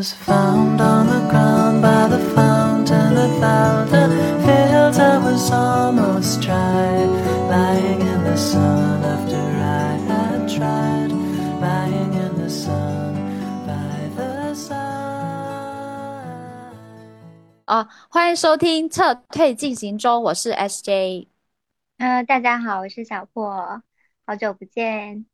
[0.00, 4.08] was found on the ground by the fountain that fell the
[4.46, 7.04] fields I was almost dry
[7.50, 11.12] lying in the sun after I had tried
[11.60, 13.12] lying in the sun
[13.66, 14.78] by the side
[17.66, 21.26] 啊，欢迎收听撤退进行中，我是 SJ。
[21.98, 23.82] 呃，大家好，我是小破，
[24.24, 25.26] 好久不见。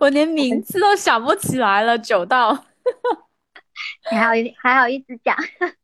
[0.00, 2.64] 我连名字都想不起来了，久到。
[4.02, 5.36] 还好一还好一直讲。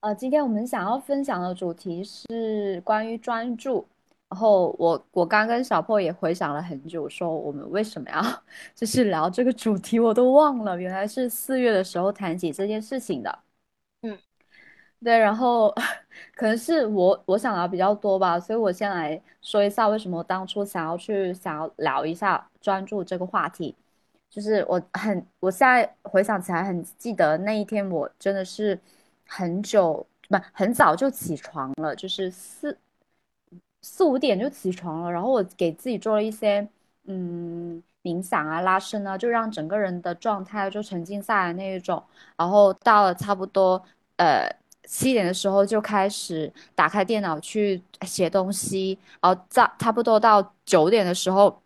[0.00, 3.86] 呃，今天我们想要分享的主题是关于专注。
[4.30, 8.22] 然后我我刚跟小破也回想了很久，说我们为什么要
[8.76, 13.38] 就是聊这个主题，我都忘了，原来是四月的时候谈起这件事情的。
[14.02, 14.18] 嗯，
[15.02, 15.74] 对，然后
[16.34, 23.74] 可能是我我想聊比较多吧，所以我先来说一下为什么我当初想要去想要聊一下专注这个话题。
[24.30, 28.78] 就是我很，我现在回想起来很记得那一天，我真的是
[29.26, 32.76] 很久不很早就起床了，就是四
[33.82, 36.66] 四五点就起床了，然后我给自己做了一些
[37.04, 42.02] 嗯冥想啊、拉伸啊，就让整个人的状态就沉浸下来那一种。
[42.36, 43.82] 然后到了差不多
[44.16, 44.46] 呃
[44.84, 51.62] 七点的时候就开始打开电脑去写东西，然后在差不多到九点的时候。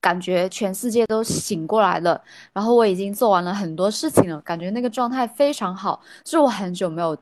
[0.00, 2.20] 感觉全世界都醒过来了，
[2.52, 7.16] 然后我已经做完了很多事情了，感觉那个状态非常好，是我很久没有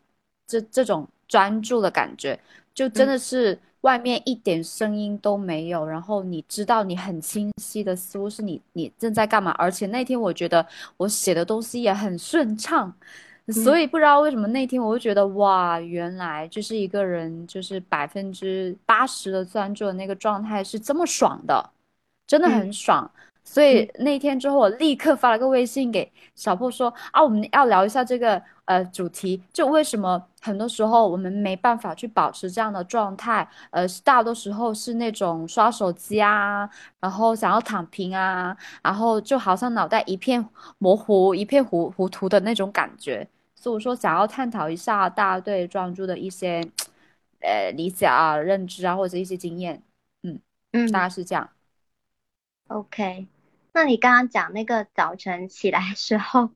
[0.46, 2.38] 这这种专注的感觉，
[2.72, 10.64] 就真的是外面一点声音都没有，然后你知道你很清晰的似乎是你你正在干嘛，而且那天我觉得
[10.96, 12.92] 我写的东西也很顺畅，
[13.48, 21.70] 所以不知道为什么那天我就觉得哇，原来就是一个人就是百分之八十的专注的那个状态是这么爽的。
[22.28, 23.10] 真的很爽，
[23.42, 36.68] 所以那天之后，我立刻发了个微信给小破说啊，我们要聊一下这个呃主题，就为什么很多时候我们没办法去保持这样的状态，呃，大多时候是那种刷手机啊，
[37.00, 40.46] 然后想要躺平啊，然后就好像脑袋一片
[40.76, 43.26] 模糊、一片糊糊涂的那种感觉。
[43.54, 46.62] 所以我说想要探讨一下大家对专注的一些
[47.40, 49.82] 呃理解啊、认知啊，或者一些经验，
[50.22, 50.38] 嗯
[50.72, 51.48] 嗯，大概是这样。
[52.68, 53.26] OK，
[53.72, 56.50] 那你刚刚讲那个早晨起来时候，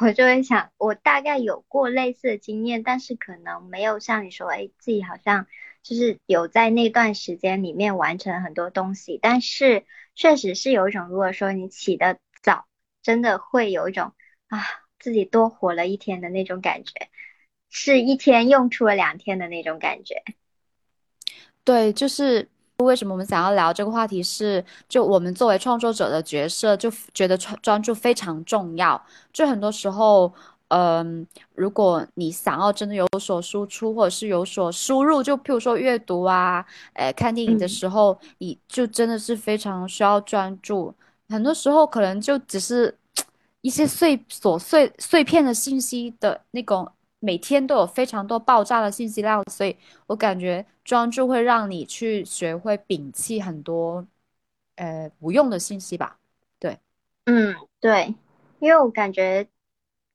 [0.00, 5.46] 我就会想，我大概有过类似的经验，但是可能没有像你说，哎，自己好像
[5.82, 9.84] 就是有在那段时间里面完成很多东西，但是
[10.14, 12.64] 确实是有一种，如果说你起得早，
[13.02, 14.14] 真的会有一种
[14.48, 14.64] 啊，
[14.98, 17.10] 自己多活了一天的那种感觉，
[17.68, 20.24] 是一天用出了两天的那种感觉。
[21.64, 22.48] 对，就是。
[22.84, 24.22] 为什么我们想要聊这个话题？
[24.22, 29.00] 是就我们作为创作者的角色，就觉得专专注非常重要。
[29.32, 30.32] 就很多时候，
[30.68, 36.64] 嗯，如果你想要真的有所输出，或者是有所输入，就譬如说阅读啊，
[36.94, 40.94] 呃，看电影的时候，你就真的是非常需要专注。
[41.28, 42.96] 很多时候可能就只是
[43.60, 46.90] 一些碎琐碎碎片的信息的那种。
[47.22, 49.76] 每天都有非常多爆炸的信息量，所以
[50.06, 54.06] 我感觉专注会让你去学会摒弃很多，
[54.76, 56.18] 呃，无用的信息吧。
[56.58, 56.78] 对，
[57.26, 58.14] 嗯，对，
[58.58, 59.46] 因为我感觉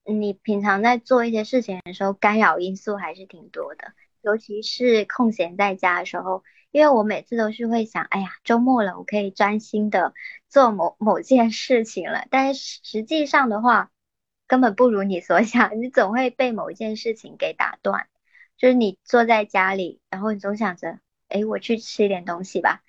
[0.03, 10.15] 你平常在做一些事情的时候，干扰因素还是挺多的，尤其是空闲在家的时候，因为我每次都是会想，哎呀，周末了，我可以专心的
[10.49, 13.91] 做某某件事情了，但是实际上的话。
[14.47, 18.07] 根本不如你所想， 你总会被某一件事情给打断。
[18.57, 22.83] 就是你坐在家里，然后你总想着，哎，我去吃一点东西吧，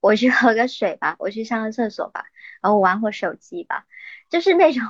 [0.00, 2.26] 我去喝个水吧，我去上个厕所吧，
[2.60, 3.86] 然后玩会手机吧，
[4.28, 4.84] 就是那种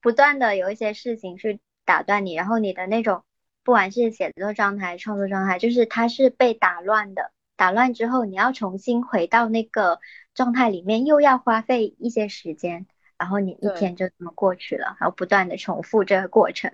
[0.00, 3.24] 不断的有一些事情去打断你，然后你的那种
[3.62, 7.32] 不管是写作状态、创作状态，就是它是被打乱的。
[7.56, 10.00] 打乱之后，你要重新回到那个
[10.34, 12.86] 状态里面，又要花费一些时间。
[13.18, 16.70] 然后你一天就这么过去了，然后不断的重复这个过程。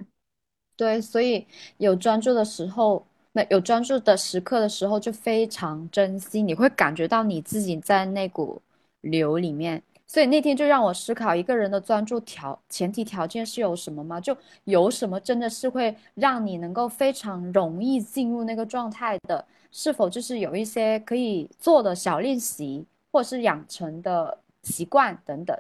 [0.77, 1.47] 对，所以
[1.77, 6.41] 有专注的时候，那有专注的时刻的时候，就非常珍惜。
[6.41, 8.61] 你会感觉到你自己在那股
[9.03, 9.83] 流里面。
[10.07, 14.21] 所以那天就让我思考，一个人的专注条前提条件是有什么吗？
[14.21, 19.47] 就有什么真的是会让你能够非常容易进入那个状态的？
[19.71, 25.57] 是否就是有一些可以做的小练习，或者是养成的习惯等等？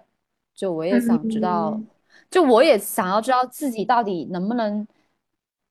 [0.60, 1.80] 就我也想知道，
[2.30, 4.86] 就我也想要知道自己到底能不能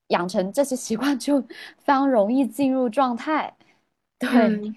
[0.08, 3.56] 养成这些习惯，就非常容易进入状态。
[4.18, 4.74] 对，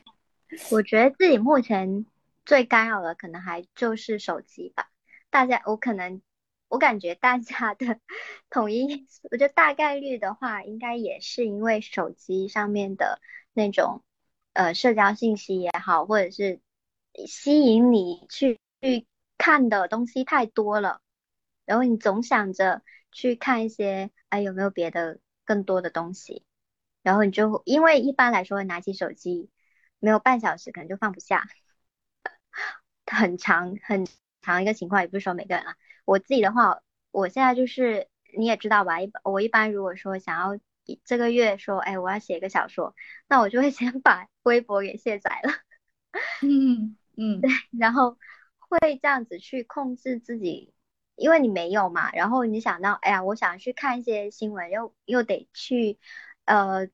[0.70, 2.04] 我觉得自己目前
[2.44, 4.90] 最干扰的可能还就是手机吧。
[5.30, 6.20] 大家，我可能
[6.68, 7.98] 我感觉大家的
[8.50, 13.18] 统一，我觉得大概率的话，应该也是因为手机上面的
[13.54, 14.02] 那种
[14.52, 16.60] 呃社交信息也好，或者是
[17.26, 19.06] 吸引你去去
[19.42, 21.00] 看的东西太多了，
[21.64, 26.44] 然后你总想着去看一些，哎有没有别的更多的东西，
[27.02, 29.50] 然后你就因为一般来说拿起手机
[29.98, 31.48] 没有半小时可能就放不下，
[33.10, 34.06] 很长很
[34.42, 35.76] 长一个情况，也不是说每个人啊。
[36.04, 36.80] 我自己的话，
[37.10, 38.08] 我现在就是
[38.38, 40.60] 你也知道吧，一般我一般如果说想要
[41.04, 42.94] 这个月说，哎，我要写一个小说，
[43.26, 45.52] 那我就会先 把微博给卸载了，
[46.42, 48.16] 嗯嗯，对，然后
[48.72, 50.72] 会这样子去控制自己，
[51.16, 55.98] 因为你没有嘛，然后你想到，哎呀，我想去看一些新闻，又又得去
[56.46, 56.88] 呃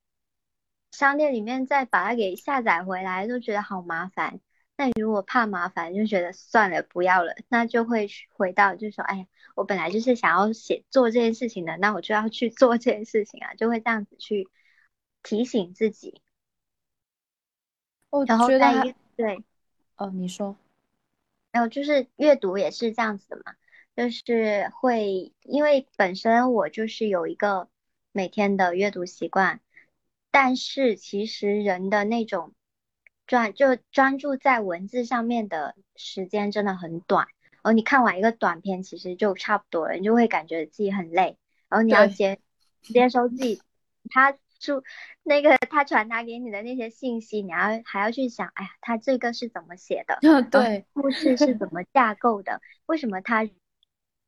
[0.90, 4.40] 商店里面再把它给下载回来，就觉得好麻烦。
[4.76, 14.48] 那如果怕麻烦，就觉得算了，不要了，那就会回到，就说，哎呀，我本来就是想要写做这件事情的，那我就要去做这件事情啊，就会这样子去
[15.22, 16.22] 提醒自己。
[18.10, 19.44] 我然后觉得还再一对，
[19.96, 20.56] 哦，你说，
[21.58, 23.56] 还有就是阅读也是这样子的嘛，
[23.96, 27.68] 就是会，因为本身我就是有一个
[28.12, 29.60] 每天的阅读习惯，
[30.30, 32.52] 但是其实人的那种。
[33.26, 41.36] 专就专注在文字上面的时间真的很短，然后你看完一个短片，其实就差不多了，你就会感觉自己很累，
[41.68, 42.38] 然后你要接
[42.80, 43.60] 接收自己
[44.08, 44.82] 他出
[45.22, 50.18] 那个他传达给你的那些信息，你要还要去想，哎呀，他这个是怎么写的？
[50.50, 52.60] 对，故事是怎么架构的？
[52.86, 53.48] 为什么他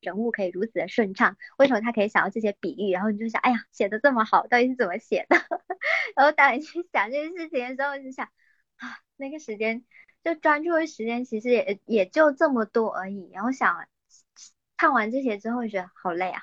[0.01, 1.37] 人物可以如此的顺畅？
[1.59, 2.93] 为什么他可以想到这些比喻？
[2.93, 5.37] 然后你就想，哎呀，写的这么好，到底是怎么写的？
[6.17, 8.29] 然后当你去想这件事情的时候，就想。
[8.81, 9.85] 啊，那个时间
[10.25, 13.31] 就专注的时间其实也也就这么多而已。
[13.31, 13.87] 然后想
[14.79, 16.41] 看完这些之后，觉得好累啊，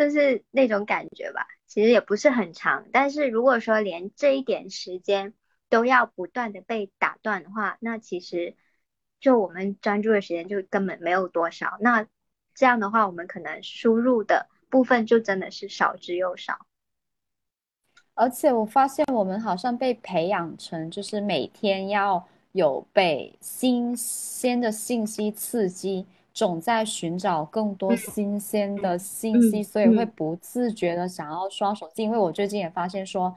[0.00, 1.46] 就是那种感觉吧。
[1.66, 5.34] 其实也不是很长，但是如果说连这一点时间
[5.68, 8.56] 都要不断的被打断的话，那其实
[9.20, 11.76] 就我们专注的时间就根本没有多少。
[11.80, 12.06] 那
[12.54, 16.66] 这样的话，我们可能输入的部分就真的是少之又少。
[18.14, 26.06] 而且我发现我们好像被培养成，就是每天要有被新鲜的信息刺激，
[26.40, 32.02] 总在寻找更多新鲜的信息，所以会不自觉的想要刷手机。
[32.02, 33.30] 因为我最近也发现说，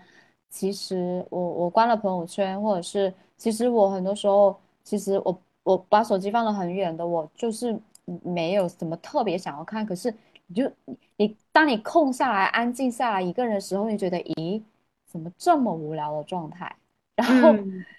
[0.50, 4.55] 其实我我关了朋友圈，或者是其实我很多时候，
[4.85, 7.77] 其实我我把手机放得很远的，我就是
[8.23, 9.85] 没有什么特别想要看。
[9.85, 10.09] 可是
[10.47, 10.71] 你就
[11.17, 14.61] 你当你空下来、安静下来一个人的时候，你觉得咦？
[15.07, 16.73] 怎么这么无聊的状态？
[17.17, 17.51] 然后，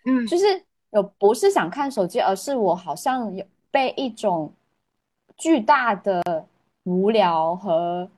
[0.06, 4.50] 嗯，就是有不是想看手机，而是我好像有被一种
[5.36, 6.46] 巨大的
[6.84, 8.08] 无聊和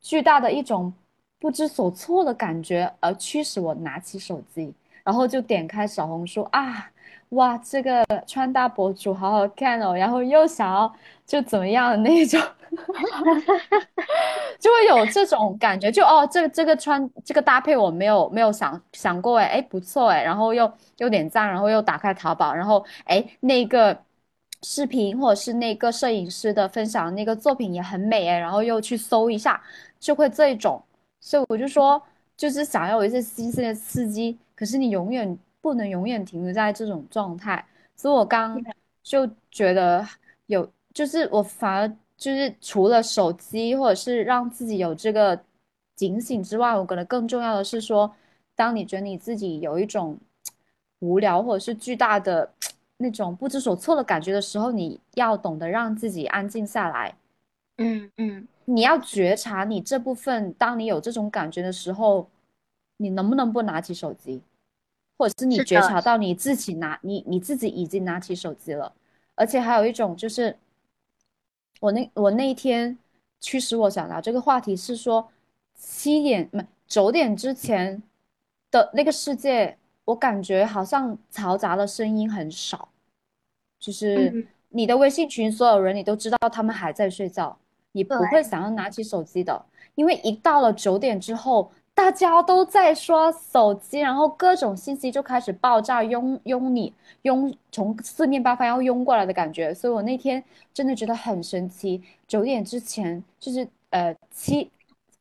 [0.00, 0.92] 巨大的一种
[1.38, 4.72] 不知所措的感觉而驱使我拿起手机，
[5.04, 6.90] 然后就点开小红书啊，
[7.30, 10.92] 哇，这个穿搭博主好好看哦，然后又想要
[11.26, 12.40] 就怎么样的那种。
[14.60, 23.96] 就会有这种感觉，就哦，这个这个穿这个搭配我没有没有想想过哎哎不错哎，然后又又点赞，然后又打开淘宝，然后哎那个
[24.62, 29.62] 视频或者是那个摄影师的分享那个作品也很美哎，然后又去搜一下，
[29.98, 30.82] 就会这种，
[31.20, 32.00] 所以我就说
[32.36, 37.64] 就是想要有一些新鲜的刺激，可是你永远不能永远停留在这种状态，
[37.96, 38.62] 所以我刚
[39.02, 40.06] 就觉得
[40.46, 41.96] 有，就是我反而。
[42.18, 45.40] 就是除了手机或者是让自己有这个
[45.94, 48.12] 警醒之外，我可能更重要的是说，
[48.56, 50.18] 当你觉得你自己有一种
[50.98, 52.50] 无聊或者是巨大的
[52.98, 57.16] 那种不知所措的感觉的时候，你要懂得让自己安静下来。
[57.78, 62.28] 嗯嗯，你要觉察你这部分，当你有这种感觉的时候，
[62.98, 64.42] 你能不能不拿起手机，
[65.16, 68.92] 或者是你觉察到你自己拿你你自己已经拿起手机了，
[69.34, 70.56] 而且还有一种就是。
[71.80, 72.98] 我那我那一天
[73.38, 75.28] 驱使我想聊这个话题是说，
[75.76, 78.02] 七点不九点之前
[78.68, 79.78] 的那个世界，
[80.08, 82.88] 我感觉好像嘈杂的声音很少，
[83.78, 87.54] 就是你的微信群所有人你都知道他们还在睡觉，
[87.92, 89.62] 你不会想要拿起手机的，
[89.94, 91.70] 因为一到了九点之后。
[91.98, 99.74] 大家都在刷手机，然后各种信息就开始爆炸，拥拥你，拥从四面八方要拥过来的感觉。
[99.74, 100.40] 所以我那天
[100.72, 102.00] 真的觉得很神奇。
[102.28, 104.70] 九点之前，就是呃七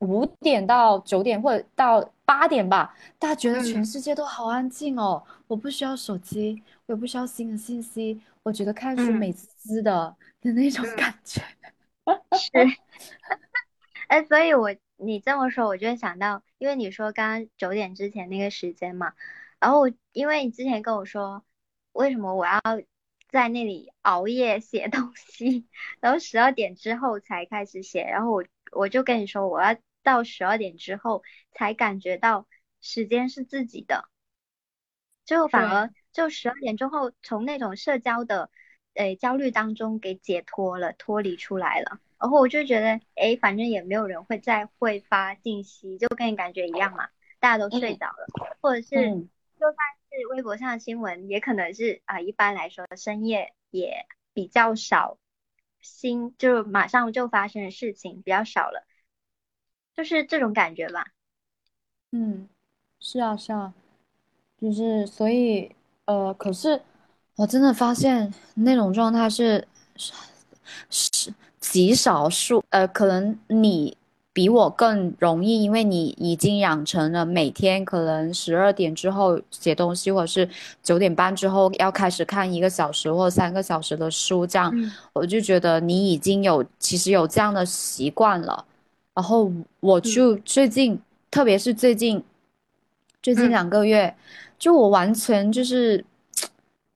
[0.02, 5.24] 五点到九点或者到八点吧，大家觉得全世界都好安静哦。
[5.48, 11.42] 我不需要手机，我也不需要新的信息，我觉得看书美滋滋的的那种感觉。
[12.38, 12.52] 是，
[14.10, 19.14] 哎，所以我你这么说，我就想到，因为你说刚刚九点之前那个时间嘛，
[19.62, 21.46] 然后因为你之前跟我说，
[21.94, 22.60] 为什么我要
[23.30, 25.66] 在那里熬夜写东西，
[26.02, 28.44] 然后十二点之后才开始写，然后我
[28.74, 31.22] 我就跟你说，我要到十二点之后
[31.52, 32.48] 才感觉到
[32.80, 34.08] 时间是自己的，
[35.26, 38.50] 就反而就十二点之后从那种社交的。
[38.94, 47.08] 诶，焦虑当中给解脱了，脱离出来了，然后我就觉得，哎，反正也没有人会再会发信息，就跟你感觉一样嘛，
[47.40, 48.26] 大家都睡着了，
[48.60, 49.76] 或者是就算
[50.10, 55.20] 是微博上的新闻，也可能是啊，一般来说深夜也比较少，
[55.80, 58.87] 新就马上就发生的事情比较少了，
[59.98, 61.08] 就是这种感觉吧。
[62.12, 62.48] 嗯，
[63.00, 63.74] 是啊，是啊，
[64.62, 65.72] 就是所以，
[66.06, 66.80] 呃，可是。
[67.36, 69.68] 我真的发现那种状态是
[70.90, 73.96] 是极少数，呃，可能你
[74.34, 80.50] 比我更容易，因为你已经养成了每天可能十二点之后写东西，或者是
[80.82, 84.74] 九点半之后要开始看一个小时或三个小时的书，这样
[85.14, 88.66] 我就觉得你已经有其实有这样的习惯了。
[89.18, 92.24] 然后我就最近，特别是最近
[93.24, 94.16] 最近两个月，
[94.60, 96.06] 就我完全就是。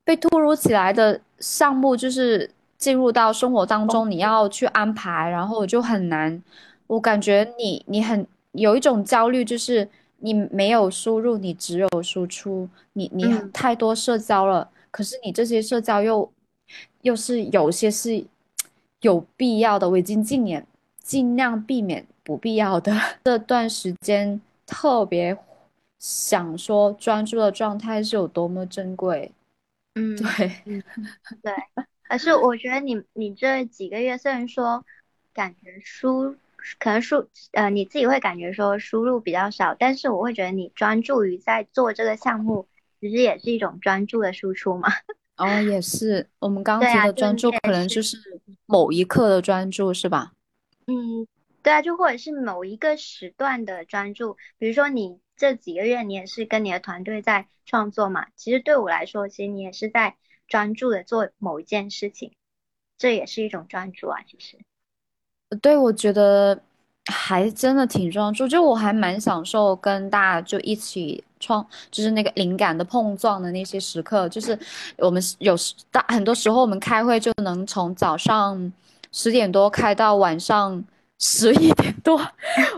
[0.03, 6.41] 被突如其来的项目就是进入到生活当中，你要去安排，然后我就很难。
[6.87, 9.87] 我感觉你你很有一种焦虑，就是
[10.17, 12.67] 你没有输入，你只有输出。
[12.93, 13.23] 你你
[13.53, 16.29] 太多社交了，可是你这些社交又
[17.03, 18.25] 又是有些是
[19.01, 20.63] 有必要的，我已经尽量
[21.01, 22.93] 尽量避免不必要的。
[23.23, 25.37] 这段时间特别
[25.99, 29.31] 想说，专注的状态是有多么珍贵。
[29.95, 30.83] 嗯，对，
[31.41, 31.53] 对，
[32.03, 34.85] 可是我觉得你你这几个月虽然说
[35.33, 36.35] 感觉输，
[36.79, 42.67] 可能输呃你自己会感觉说输入比较少，但是我会觉得你专注于在做这个项目，
[42.99, 44.89] 其实也是一种专注的输出嘛。
[45.37, 48.17] 哦，也是，我们刚提的专注可能就是
[48.65, 50.33] 某一刻的专注，是吧？
[50.85, 51.25] 嗯，
[51.63, 55.19] 对啊，就或者是某一个时段的专注，比如说你。
[55.37, 58.27] 这几个月你也是跟你的团队在创作嘛？
[58.35, 60.15] 其实对我来说，其实你也是在
[60.47, 62.33] 专注的做某一件事情，
[62.95, 64.19] 这也是一种专注啊。
[64.27, 64.59] 其实，
[65.59, 66.61] 对，我觉得
[67.07, 68.47] 还真的挺专注。
[68.47, 74.29] 就我还蛮享受跟大家就一起创，就是那个灵感的碰撞的那些时刻。
[74.29, 74.55] 就是
[74.97, 78.71] 我们有时大很多时候我们开会就能从早上
[79.11, 80.83] 十点多开到晚上
[81.21, 82.19] 十一点多，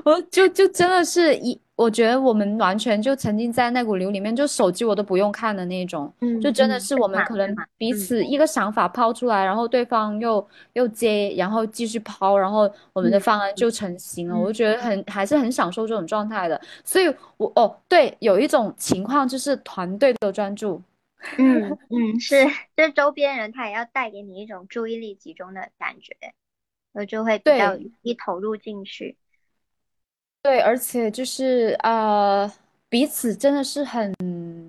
[0.06, 1.60] 我就就真的是一。
[1.76, 14.38] 我觉得我们完全就沉浸在那股流里面，就手机我都不用看的那种，就真的是我们可能彼此一个想法抛出来，然后对方又又接，然后继续抛，然后我们的方案就成型了。
[14.38, 16.62] 我就觉得很还是很享受这种状态的。
[16.86, 20.80] 所以，我哦对，有一种情况就是团队的专注，
[21.40, 22.46] 嗯 嗯，是，
[22.78, 26.16] 就周边人他也要带给你一种注意力集中的感觉，
[26.94, 29.18] 我就会比较一投入进去。
[30.42, 32.52] 对，而且就是呃，
[32.90, 34.14] 彼此真的是很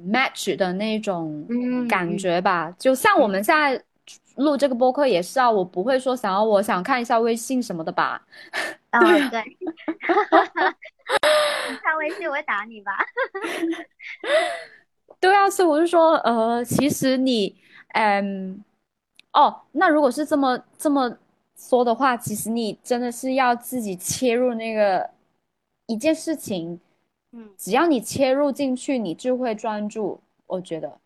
[0.08, 1.46] match 的那种
[1.88, 2.70] 感觉吧。
[2.78, 3.82] 就像我们现在
[4.36, 8.24] 录这个播客也是啊，我不会说想要我想看一下微信什么的吧？
[9.00, 9.42] 对对，
[11.82, 12.92] 看微信我会打你吧？
[15.18, 17.56] 对啊，所以我就说，呃，其实你，
[17.94, 18.62] 嗯，
[19.32, 21.18] 哦，那如果是这么这么
[21.56, 25.10] 说的话，其实你真的是要自己切入那个。
[25.86, 26.80] 一件事情，
[27.32, 30.18] 嗯，只要你切入进去，你就会专注。
[30.46, 30.98] 我觉得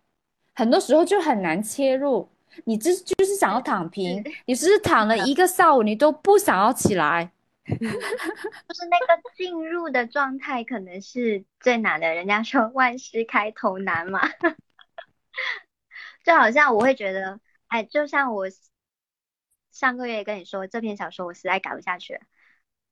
[0.55, 2.29] 很多时候就很难切入，
[2.63, 7.33] 你这就是想要躺平， 你只是躺了一个下午，你都不想要起来。
[7.67, 12.15] 就是那个进入的状态可能是最难的。
[12.15, 14.21] 人家说万事开头难嘛，
[16.25, 18.45] 就好像我会觉得，哎，就像我
[19.79, 22.21] 上个月跟你说这篇小说，我实在改不下去了。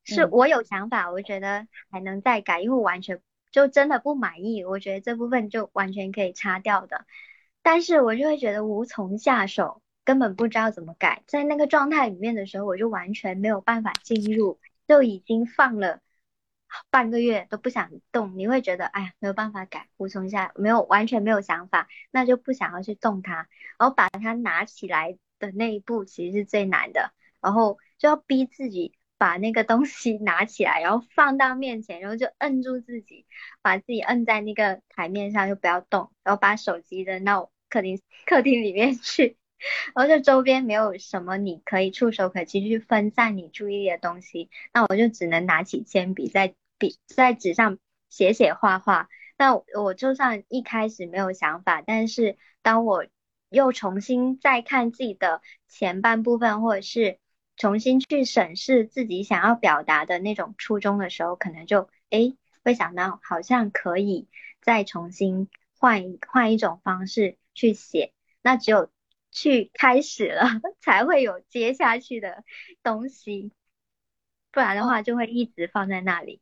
[0.05, 7.05] 是我有想法，我觉得还能再改，因为我完全就真的不满意，我觉得这部分就完全可以擦掉的。
[7.61, 11.23] 但是我就会觉得无从下手，根本不知道怎么改。
[11.27, 15.99] 在那个状态里面的时候，我就完全没有办法进入，就已经放了
[16.89, 18.37] 半个月都不想动。
[18.37, 23.49] 你会觉得，哎呀，没有办法改，无从下，没有完全没有想法，那就不想要去动它。
[23.77, 28.93] 然后把它拿起来的那一步其实是最难的，然后就要逼自己。
[29.19, 33.25] 把那个东西拿起来，然后放到面前，然后就摁住自己，
[33.63, 39.35] 把自己摁在那个台面上，就不要动，然后把手机扔到客厅客厅里面去，
[39.95, 47.79] 然后就周边没有什么你可以触手可及去分散你注意力的东西，那我就只能拿起铅笔在笔在纸上
[48.09, 49.09] 写写画画。
[49.35, 53.03] 那我就算一开始没有想法，但是当我
[53.49, 57.19] 又重新再看自己的前半部分，或者是
[57.55, 64.27] 重新去审视自己想要表达的那种初衷的时候，可能就哎会想到好像可以
[64.61, 68.13] 再重新换一换一种方式去写。
[68.41, 68.91] 那只有
[69.31, 70.43] 去开始了，
[70.81, 72.43] 才会有接下去的
[72.83, 73.51] 东西，
[74.51, 76.41] 不然的话就会一直放在那里。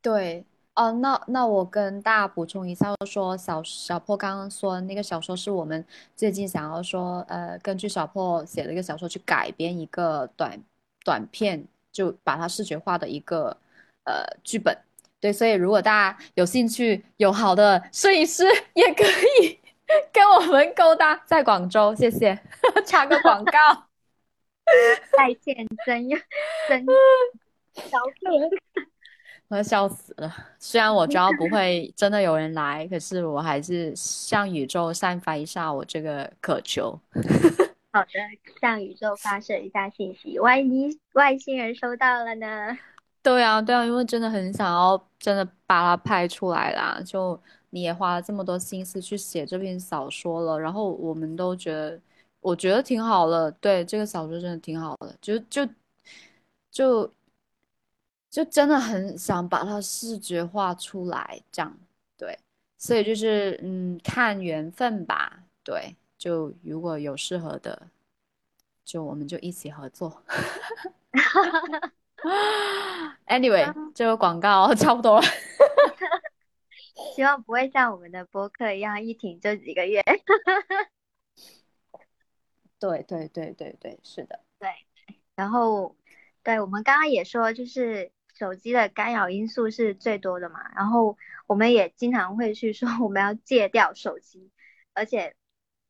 [0.00, 0.46] 对。
[0.74, 5.84] 哦，那那我跟大家补充一下，说小小破刚刚说那个小说是我们
[6.16, 10.58] 最近想要说，呃，根据小破写的一个小说去改编一个短
[11.04, 11.62] 短片，
[11.92, 13.54] 就把它视觉化的一个
[14.04, 14.74] 呃剧本。
[15.20, 19.04] 对，所以如果大家有兴趣，有好的摄影师也可
[19.42, 19.60] 以
[20.10, 22.36] 跟我们勾搭，在广州，谢谢，
[22.86, 23.52] 插个广告，
[25.18, 26.08] 再见，真
[26.66, 26.86] 真
[27.90, 28.50] 小破。
[29.52, 30.34] 我要笑死了！
[30.58, 36.98] 虽然我知道不会真的有人来，可是我还是向宇宙散发一下我这个渴求。
[37.92, 38.08] 好的，
[38.62, 42.78] 向宇宙发射一下信息，万一外星人收到了呢？
[43.22, 46.98] 对啊，对啊，因为真的很想要真的把它拍出来啦。
[47.04, 52.00] 就你也花了这么多心思去写这篇小说了，然后我们都觉得，
[52.40, 53.52] 我觉得挺好的。
[53.52, 55.68] 对，这个小说真的挺好的，就就
[56.70, 57.12] 就。
[58.32, 61.78] 就真的很想把它视觉化出来，这样
[62.16, 62.38] 对，
[62.78, 67.88] 所以就是嗯，看缘分吧，对，就如果有适合的，
[68.86, 70.22] 就我们就一起合作。
[73.26, 75.26] Anyway，这个广告 差不多了，
[77.14, 80.02] 希望不会像我们的播客一样一停就几个月。
[82.78, 84.70] 对对对对对，是的，对，
[85.34, 85.94] 然后
[86.42, 88.10] 对我们刚刚也说就是。
[88.34, 94.50] 手机的干扰因素是最多的嘛，然后我们也经常会去说我们要戒掉手机，
[94.94, 95.34] 而且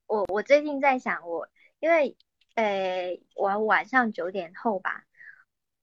[0.06, 1.48] 我我最近在想我，
[1.80, 2.16] 因为
[2.54, 5.04] 呃我晚上九点后吧，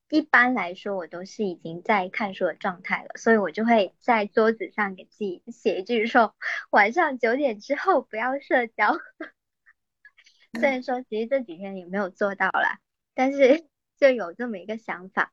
[0.10, 6.36] 一般来说我都是已经在看书的状态了，所以我就会在桌子上给自己写一句说
[6.70, 8.98] 晚上九点之后不要社交。
[10.60, 12.80] 虽然说其实这几天也没有做到啦，
[13.14, 13.66] 但是
[13.98, 15.32] 就有这么一个想法，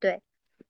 [0.00, 0.20] 对。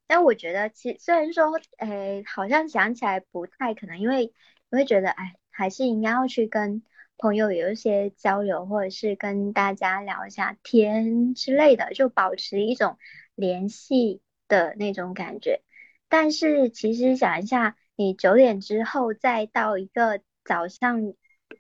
[0.09, 4.33] 但我觉得，其虽然说，诶，好像想起来不太可能，因为
[4.71, 6.83] 我会觉得，哎，还是应该要去跟
[7.19, 12.97] 朋友有一些交流，或者是跟大家聊一下天之类的，就保持一种
[13.35, 15.61] 联系的那种感觉。
[16.09, 21.13] 但是其实想一下，你九点之后再到一个早上，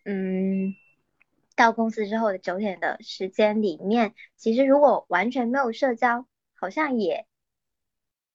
[0.06, 0.74] 嗯，
[1.54, 7.26] 到公司之后的九点的时间里面，其实如果完全没有社交，好像也。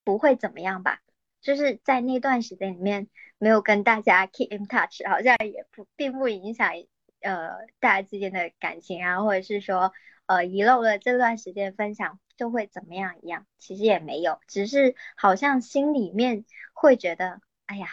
[0.03, 1.01] 不会怎么样吧？
[1.41, 6.71] 就是在那段时间里面没有跟大家 keep in touch，好像也不并不影响
[7.19, 9.91] 呃大家之间的感情啊，或者是说
[10.25, 17.87] 呃遗漏了这段时间分享就会怎么样一样，其实也没有，只是好像心里面会觉得，哎呀，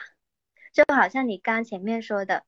[0.73, 2.45] 就好像你刚前面说的，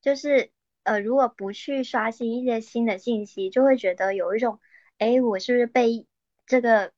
[0.00, 0.50] 就是
[0.82, 4.60] 呃如果不去刷新一些新的信息，就会觉得有一种，
[4.96, 6.06] 哎，我是不是被
[6.46, 6.92] 这个。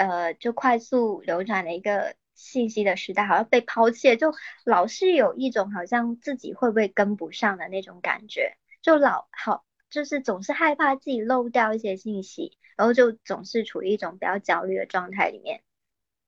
[0.00, 4.32] 呃，就快速流转的一个信息的时代，好像被抛弃，就
[4.64, 15.60] 老是有一种好像自己会不会跟不上的那种感觉，就老好，就是总是害怕自己漏掉一些信息，然后就总是处于一种比较焦虑的状态里面。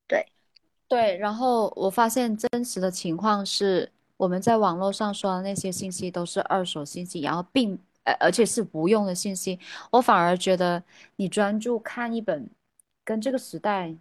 [0.06, 0.26] 对，
[0.86, 9.58] 对，然后我发现真实的情况是，我们在网络上说的那些信息都是二手信息，然后并呃而且是无用的信息，
[9.90, 10.82] 我反而觉得
[11.16, 12.50] 你专注看一本。
[13.04, 13.96] 跟这个时代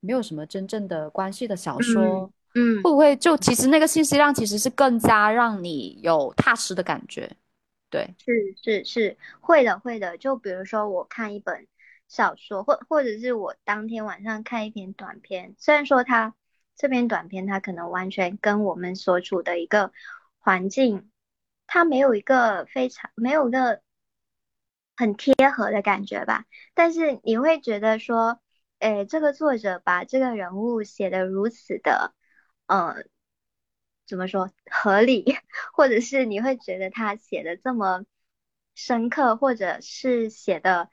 [0.00, 7.30] 没有什么真正的关系的小说，嗯，会不会就其实那个信息量其实是更加让你有踏实的感觉？
[7.90, 10.16] 对，是是是会的会的。
[10.18, 11.66] 就比如说我看一本
[12.08, 16.34] 小说，或或者是我当天晚上看一篇短片，虽然说它
[16.76, 19.92] 这篇短片它可能完全跟我们所处的一个
[20.38, 21.10] 环境，
[21.66, 23.80] 它没有一个非常没有一个。
[24.96, 28.40] 很贴合的感觉吧，但是你会觉得说，
[28.78, 32.14] 诶，这个作者把这个人物写的如此的，
[32.66, 32.94] 呃，
[34.06, 35.24] 怎么说合理，
[35.74, 38.04] 或者是你会觉得他写的这么
[38.74, 40.90] 深刻，或者是写的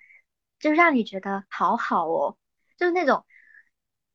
[0.60, 2.38] 就让你觉得好好哦，
[2.78, 3.26] 就是那种，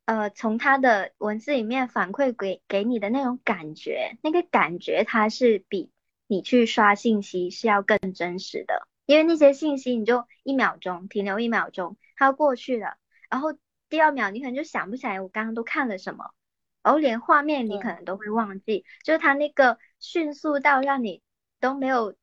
[0.04, 5.90] 呃，从他的文字里面反馈给给你的那种感觉，那个感觉它是比
[6.26, 8.88] 你去刷信息是要更真实的。
[9.08, 12.98] 因为那些信息你就一秒钟停留一秒钟，它过去了，
[13.30, 16.34] 然后第二秒你可能就想不起来我刚刚都看了什么，
[16.82, 21.22] 然后连画面你可能都会忘记，就是它那个迅速到让你
[21.58, 22.16] 都没有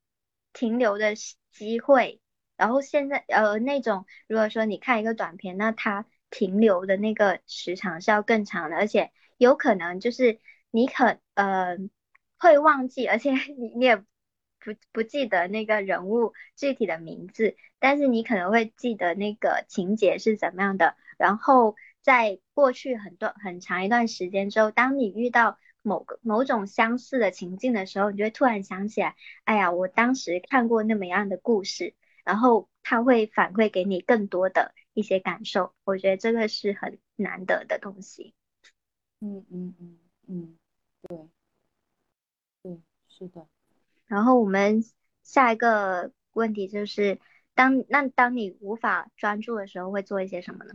[0.53, 1.15] 停留的
[1.51, 2.21] 机会。
[2.55, 11.77] 然后现在呃那种如果说你看一个短片，那它停留的那个时长是要更长的，而且有可能就是你可呃
[12.37, 14.03] 会忘记，而且 你你也。
[14.65, 20.95] 不不记得那个人物具体的名字，但是你可能会记得那个情节是怎么样的。
[21.17, 31.93] 然后在过去很多很长一段时间之后，当你遇到某个某种相似的情境的时候，你就会突然想起来，哎呀，我当时看过那么样的故事。
[32.25, 38.33] 然后它会反馈给你更多的一些感受，我觉得这个是很难得的东西。
[39.19, 40.57] 嗯嗯嗯嗯，
[41.03, 41.29] 对，
[42.63, 43.47] 对，是的。
[44.15, 44.81] 然后我们
[45.23, 47.19] 下一个问题就是，
[47.53, 50.73] 当那当你无法专注的时候，会做一些什么呢？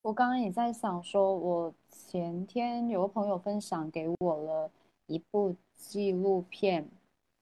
[0.00, 4.70] 我刚刚也在想，说我前天有个朋友分享给我了
[5.08, 6.88] 一部纪录片，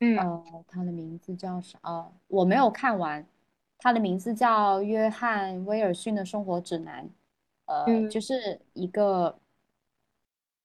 [0.01, 1.79] 嗯，呃，他的名字叫啥？
[1.83, 3.25] 呃，我没有看完，
[3.79, 7.05] 他的名字叫《约翰威尔逊的生活指南》，
[7.67, 9.39] 呃，就是一个，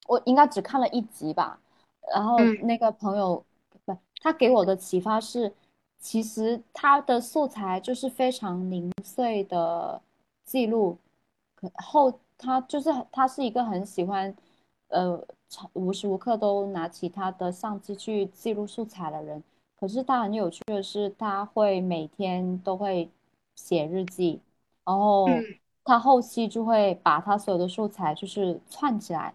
[0.08, 1.62] 我应该只看了一集吧，
[2.12, 3.46] 然后那个朋友。
[4.24, 5.54] 他给我的启发是，
[6.00, 10.02] 其实他的素材就是非常零碎的
[10.46, 10.98] 记录，
[11.54, 14.34] 可后他就是他是一个很喜欢，
[14.88, 15.22] 呃，
[15.74, 19.44] 无时无刻都拿起他的相机去记录素材的人。
[19.78, 23.10] 可是他很有趣的是，他会每天都会
[23.56, 24.40] 写日记，
[24.86, 25.28] 然后
[25.84, 29.34] 他后期就会把他所有的素材就是串起来，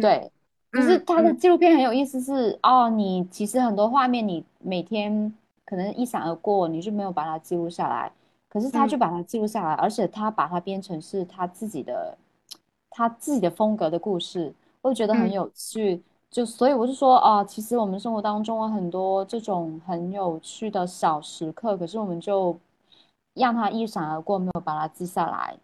[0.00, 0.30] 对。
[0.74, 5.32] 就是他的纪录片很有意思，是哦，你其实很多画面你每天
[5.64, 8.10] 可能一闪而过，你就没有把它记录下来，
[8.48, 12.18] 可是他就把它记录下来，而且他把它编成是他自己的，
[12.90, 16.02] 他自己的风格的故事，我觉得很有趣。
[16.30, 22.58] 就所以我就说啊，其实我们生活当中有很多这种很有趣的小时刻，可是我们就
[23.34, 25.56] 让它一闪而过，没有把它记下来。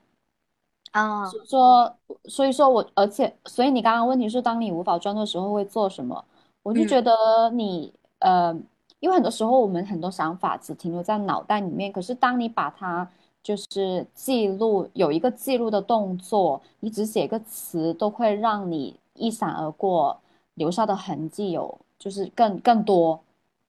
[0.93, 6.25] 啊，说，所以说我，而且，所以你刚刚问题是，当你无法专注的时候会做什么？
[6.63, 8.53] 我就觉得你，呃，
[8.99, 13.09] 因为很多时候我们很多想法只停留在脑袋里面，可是当你把它
[13.43, 20.19] 就是记录，有一个记录的动作，你只写一个词，都会让你一闪而过，
[20.55, 23.21] 留下的痕迹有就是更更多。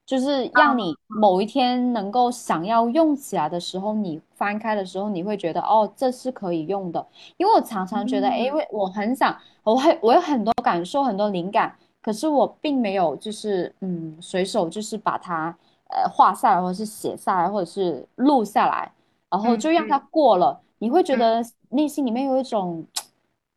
[0.05, 7.05] 就是让你某一天能够想要用起来的时候，你翻开的时候，你会觉得哦，这是可以用的。
[7.37, 15.55] 因为我常常觉得，哎，因为我很想，我很我有很多感受，很多灵感，可是我并没有就是嗯，随手就是把它
[15.87, 18.91] 呃画下来，或者是写下来，或者是录下来，
[19.29, 20.59] 然后就让它过了。
[20.79, 22.85] 你会觉得内心里面有一种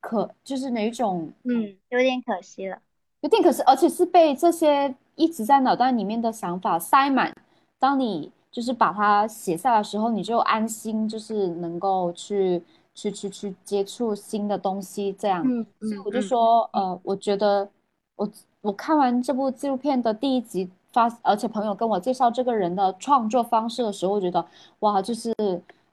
[0.00, 2.78] 可，就是哪一种嗯，有点可惜了，
[3.22, 4.94] 有点可惜，而且是被这些。
[5.16, 7.34] 一直在脑袋里面的想法塞满，
[7.78, 12.62] 当你就是把它写下来的时候，你就安心，就是能够去
[12.94, 15.12] 去去去接触新的东西。
[15.18, 15.44] 这样，
[15.80, 17.68] 所以我就说，呃，我觉得
[18.16, 24.44] 我我看完这部纪录片的第一集发，而且朋友跟我介绍这个人的创作方式的时候，我觉得
[24.80, 25.34] 哇，就是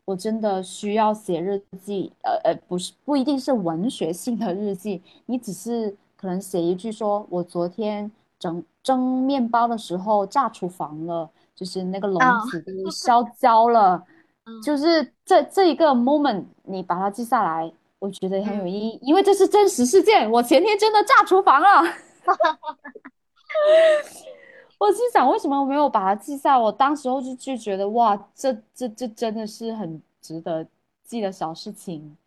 [0.06, 8.12] 我真的需要写日记，呃呃，不是不一定是文学性的日记，你只是可能写一句说，我昨天。
[8.42, 14.04] 蒸蒸面包的时候炸厨房了，就是那个笼子都烧焦了，
[14.66, 20.30] 就是这这一个 moment，你把它记下来，我觉得很有意义，因为这是真实事件。
[20.32, 21.84] 我前天真的炸厨房了，
[24.80, 26.60] 我心想为什么我没有把它记下？
[26.60, 30.66] 我当时候就就觉得哇，这这这真的是很值得
[31.04, 32.18] 记的小事情。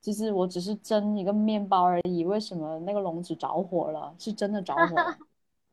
[0.00, 4.12] 就是我只是蒸一个面包而已，为什么那个笼子着火了？
[4.18, 5.16] 是真的着火了。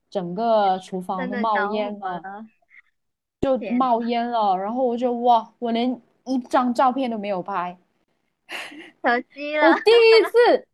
[0.09, 2.45] 整个厨房都冒烟了，
[3.41, 4.55] 就冒烟了。
[4.57, 7.77] 然后我就哇，我连一张照片都没有拍，
[9.01, 9.69] 可惜了。
[9.69, 10.67] 我第一次，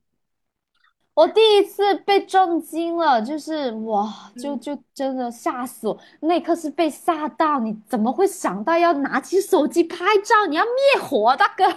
[1.14, 5.98] 我第一次被震惊了，就是哇，就就真的吓死我。
[6.22, 10.46] 那一刻是被吓到，你怎么会想到要拿起手机拍照？
[10.48, 11.66] 你要灭火，大哥！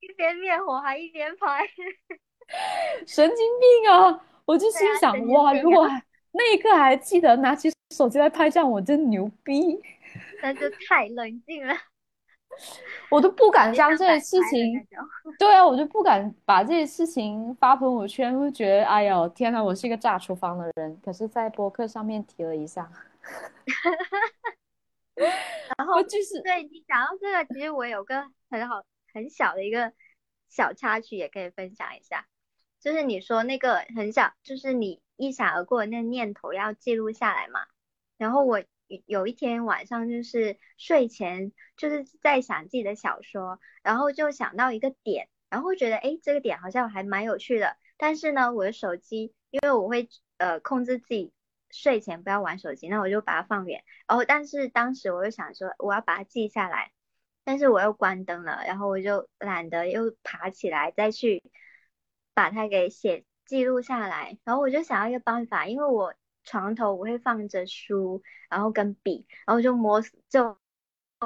[0.00, 1.66] 一边灭火还一边拍，
[3.06, 4.24] 神经病啊！
[4.50, 5.86] 我就心想，哇，如果
[6.32, 9.80] 那一刻还记得拿起手机来拍照，我真牛逼！
[10.42, 11.72] 那就太冷静了，
[13.10, 14.84] 我都不敢将这些事情，
[15.38, 21.00] 对啊，我就不敢把这些事情发朋友圈，会觉得，哎呦，天呐，我是一个炸厨房的人。
[21.00, 22.90] 可是，在博客上面提了一下
[25.78, 28.82] 然后就是对你讲到这个，其实我有个很好
[29.14, 29.92] 很小的一个
[30.48, 32.26] 小插曲，也可以分享一下。
[32.80, 37.60] 就是你说那个很小，就是你一闪而过的那念头要记录下来嘛。
[38.16, 38.62] 然后我
[39.06, 47.76] 有一天晚上就是睡前就是在想自己的小说，然后就想到一个点，然后觉得哎这个点好像还蛮有趣的。
[47.96, 51.32] 但是呢，我的手机因为我会呃控制自己
[51.70, 53.84] 睡前不要玩手机，那我就把它放远。
[54.06, 56.92] 然后但是当时我又想说我要把它记下来，
[57.44, 61.42] 但是我又关灯了，然后我就懒得又爬起来再去。
[62.40, 70.56] 把它给写记录下来，然后我就想要一个办法，因为我床头我会放着书，然后跟笔，然后就摸索就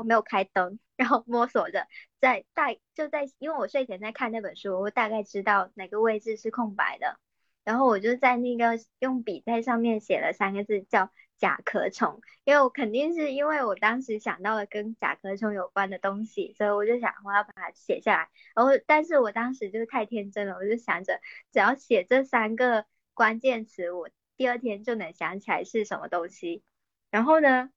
[0.05, 1.87] 没有开灯，然后摸索着
[2.20, 7.16] 在大就在，因为我睡前在看那本书，我大概知道哪个位置是空白的，
[7.62, 11.12] 然后我就在那个用笔在上面写了三个字叫。
[11.37, 18.31] 甲壳虫，因为我肯定是因为我当时想到了跟甲壳虫有关的东西，所以我就想我要把它写下来。
[18.55, 21.20] 然后，但是我当时就是太天真了，我就想着
[21.53, 26.62] 只要写这三个关键词，我第二天就能想起来是什么东西。
[27.11, 27.70] 然后呢，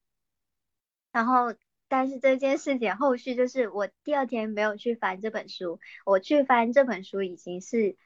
[1.12, 1.56] 然后
[1.88, 7.98] 但是这件事情后续就是我第二天没有去翻这本书，我去翻这本书已经是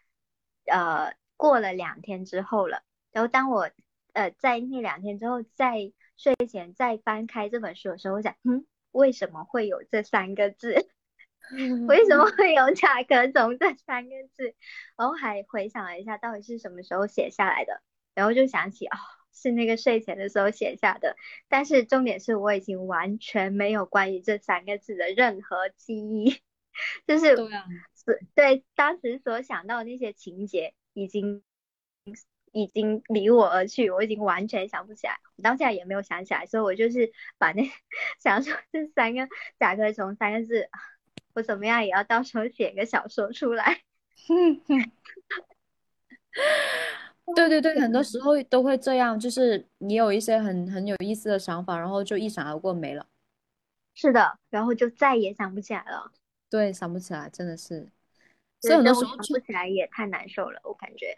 [0.66, 2.84] 呃过了两天之后了。
[3.12, 3.70] 然后当我
[4.14, 10.90] 呃，在那两天之后，在睡前再翻开这本书的时候，我想，嗯，为什么会有这三个字？
[11.88, 14.56] 为什么会有甲壳虫这三个字？
[14.96, 17.82] 然后还回想了一下，到底是什么时候写下来的？
[18.14, 18.98] 然后就想起，哦，
[19.34, 21.16] 是那个睡前的时候写下的。
[21.50, 26.42] 但是重点是我已经完全没有关于这三个字的任何记忆，
[27.08, 27.66] 就是对啊，
[28.36, 31.44] 对当时所想到的那些情节已经。
[32.52, 37.64] 已经离我而去，我已经完全想不起来，我当下也没有想起来，所以我就是把那
[38.20, 39.28] 想说这三个
[39.60, 40.70] 甲壳虫三个字，
[41.34, 43.82] 我怎么样也要到时候写个小说出来。
[47.36, 53.08] 对对对，很多 时候都会这样，就是你有一些很很有意思的想法，然后就一闪而过没了。
[53.94, 56.12] 是的，然后就再也想不起来了。
[56.50, 57.88] 对，想不起来，真的是。
[58.62, 61.18] 所以很多时候想不起来也太难受了，我感觉。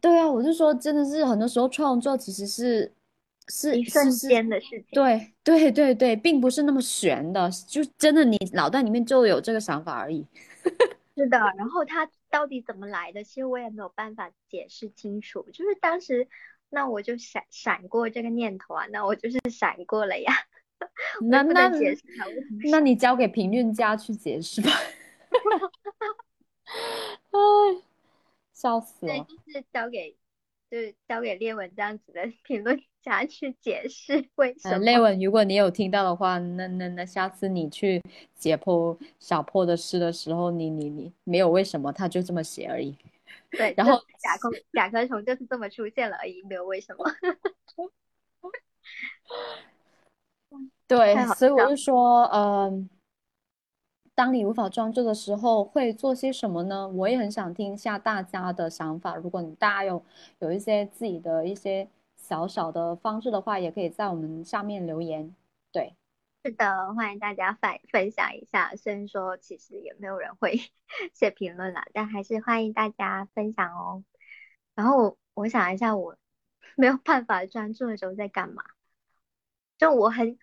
[0.00, 2.92] 对啊，我就说，真的是很多时候创作其实是
[3.48, 4.86] 是一瞬间的事情。
[4.92, 10.24] 对对对对，并不是那么玄的，就真的你脑袋里面就有这个想法而已。
[11.16, 15.42] 是的，然后它到底怎么来的，其实我也没有办法解释清楚。
[15.52, 16.28] 就是当时，
[16.68, 20.32] 那我就闪闪过这个念头啊，那我就是闪过了呀。
[21.20, 21.68] 那那
[22.70, 24.70] 那你交给评论家去解释吧。
[27.32, 27.89] 哎。
[28.60, 29.14] 笑死了！
[29.14, 30.14] 对，就是交给，
[30.70, 34.76] 就是交给列文这样子的评论家去解释为什么。
[34.84, 38.02] 列文，如果你有听到的话，那那那下次你去
[38.34, 42.94] 解剖小破的诗的时候，你你你没有为什么，他就这么写而已。
[43.50, 47.06] 对，然后甲壳甲壳虫就是这么出现了而已，没有为什么。
[50.86, 52.90] 对，所以我就说，嗯。
[54.20, 56.86] 当你无法专注的时候，会做些什么呢？
[56.86, 59.16] 我也很想听一下大家的想法。
[59.16, 60.04] 如果你大家有
[60.40, 65.34] 有一些自己的一些小小的方式的话，也可以在我们下面留言。
[65.72, 65.96] 对，
[66.44, 68.76] 是的，欢迎大家分分享一下。
[68.76, 70.60] 虽然说其实也没有人会
[71.14, 74.04] 写评论啦，但还是欢迎大家分享哦。
[74.74, 76.14] 然后我想一下，我
[76.76, 78.62] 没有办法专注的时候在干嘛？
[79.78, 80.36] 就我很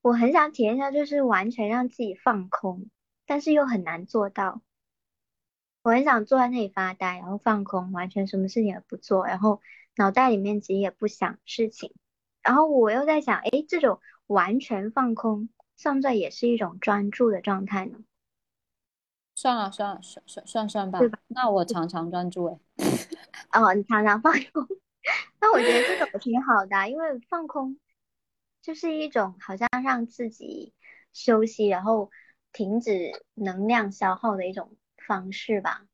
[0.00, 2.88] 我很想体验一下，就是完全让自己放空。
[3.30, 4.60] 但是又很难做到。
[5.82, 9.62] 我很想坐在那里发呆，然后放空，完全什么事情也不做，然后
[9.94, 11.94] 脑袋里面其实也不想事情。
[12.42, 18.00] 然后我又在想，哎，这种完全放空，算不算也是一种专注的状态呢？
[19.36, 20.98] 算了算了，算算算算吧。
[21.28, 22.58] 那我常常专注哎。
[23.52, 24.66] 哦，你常常放空，
[25.40, 27.78] 那我觉得这种挺好的，因为放空
[28.60, 30.74] 就是一种好像让自己
[31.12, 32.10] 休息，然后。
[32.52, 35.86] 停止能量消耗的一种方式吧，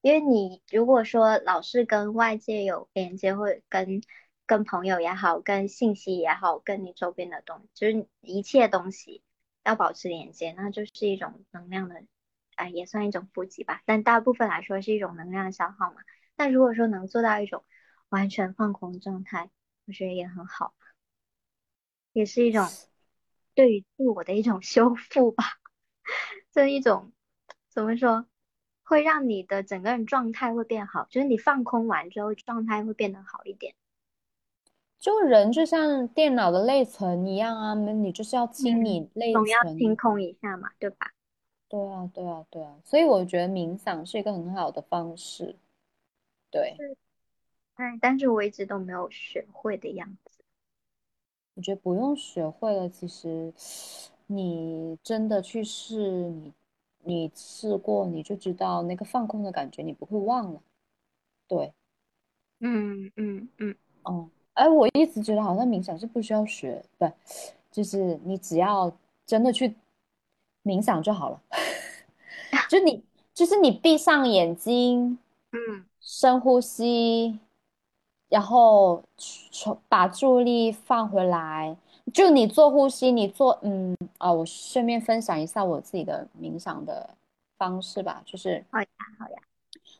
[0.00, 4.02] 因为你如果说老是跟外界有连接，或者跟
[4.46, 9.22] 跟朋友也好，跟信息也好，跟你周边的东西，就是一切东西
[9.64, 12.04] 要保持连接，那就是一种能量的，
[12.54, 13.82] 哎，也算一种补给吧。
[13.84, 15.96] 但大部分来说是一种能量消耗嘛。
[16.36, 17.64] 那如果说能做到一种
[18.08, 19.50] 完全放空状态，
[19.86, 20.74] 我觉得也很好，
[22.12, 22.68] 也是一种
[23.54, 25.44] 对于自我的一种 修复吧。
[26.52, 27.12] 这 一种
[27.68, 28.26] 怎么说，
[28.82, 33.74] 会让你的整个人状态会变好，就是你放空完之后状态会变得好一点。
[34.98, 39.62] 就人就像电脑的内存一样啊，你就是要清理内总要。
[39.74, 41.12] 清空一下嘛，对吧？
[41.68, 45.56] 对啊，对啊，对啊，所以我觉得冥想是一个很好的方式。
[46.50, 46.76] 对，
[47.74, 50.38] 哎，但是我一直都没有学会的样子。
[51.54, 53.52] 我觉得不用学会了，其实
[54.26, 56.52] 你真的去试，你
[57.04, 60.60] 你试过，你就知道那个放空的感觉，你不会忘了。
[61.46, 61.72] 对，
[62.60, 67.10] 嗯嗯嗯哦，哎，我一直觉得好像冥想是不需要学，不，
[67.70, 68.92] 就是你只要
[69.24, 69.76] 真的去
[70.64, 71.40] 冥想就好了。
[72.68, 75.18] 就你，就是你闭上眼睛，
[75.52, 77.38] 嗯深呼吸，
[78.28, 79.02] 然后
[79.50, 81.76] 从把注意力放回来。
[82.12, 87.10] 就你做呼吸，你做嗯啊，我顺便分享一下我自己的冥想的
[87.58, 88.86] 方式吧，就是好呀
[89.18, 89.42] 好呀，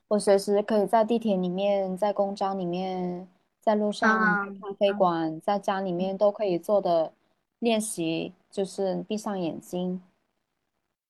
[0.08, 3.26] 我随时可以在地铁里面，在公交里面，
[3.60, 7.12] 在路上，嗯咖啡嗯馆，在家里面都可以做的
[7.58, 10.00] 练习，就是闭上眼睛，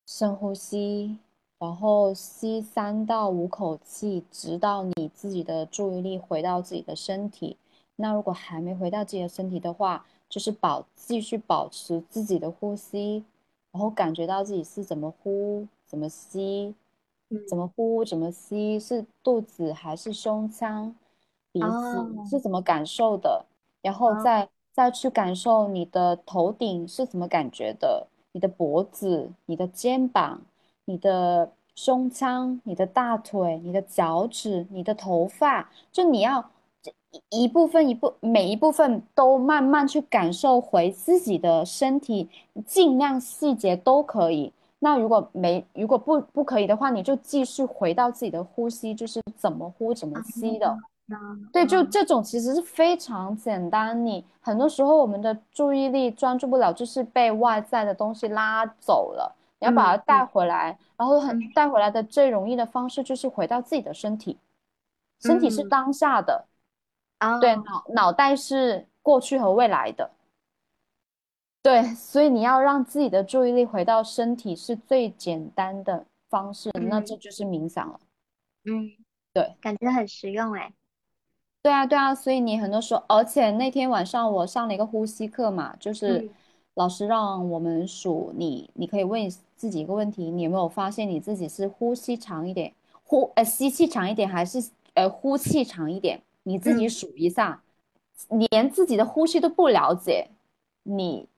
[0.06, 1.18] 深呼吸，
[1.58, 7.58] 然后吸三到五口气，直到你自己的注意力回到自己的身体。
[7.96, 13.24] 那如果还没回到自己的身体的话，就是保继续保持自己的呼吸，
[13.72, 16.74] 然后感觉到自己是怎么呼，怎么吸。
[17.48, 20.94] 怎嗯么呼，怎么吸，是肚子还是胸腔，
[21.50, 22.24] 鼻子哦。
[22.30, 23.44] 是怎么感受的，
[23.82, 24.20] 然后哦。
[24.22, 30.40] 再再去感受你的头顶是怎么感觉的，你的脖子、你的肩膀、
[30.84, 36.44] 你的胸腔、你的大腿、你的脚趾、你的头发，就你要这
[37.30, 42.28] 一一部分一部每一部分都慢慢去感受回自己的身体，
[42.66, 44.52] 尽量细节都可以。
[44.78, 50.68] 那如果没如果不不可以的话，你就继续回到自己的呼吸，就是怎么呼怎么吸的。
[51.08, 54.04] 嗯对，就嗯这种其实是非常简单。
[54.04, 59.32] 你很多时候我们的注意力专注不了，就是被外在的东西拉走了。
[59.60, 64.36] 你要把它嗯带回来，然后很嗯带回来的最容易的方式就是回到自己的身体，
[65.20, 66.44] 身体是嗯当下的，
[67.20, 70.10] 哦对，脑脑袋是过去和未来的。
[71.62, 77.98] 对，所以你要让自己的注意力回到身体是最简单的方式，那这嗯就是冥想了。
[78.64, 78.90] 嗯，
[79.32, 80.72] 对，感觉很实用哎。
[81.62, 86.30] 对啊，对啊，所以你很多时候，而且那天晚上我上了一个呼吸课嘛，就是嗯
[86.74, 96.22] 老师让我们数你，你可以问自己一个问题，你有没有发现你自己是呼吸长一点，呼呃吸气长一点，还是呃呼气长一点？
[96.48, 97.60] 你自己嗯数一下，
[98.50, 100.28] 连自己的呼吸都不了解，
[100.84, 101.28] 你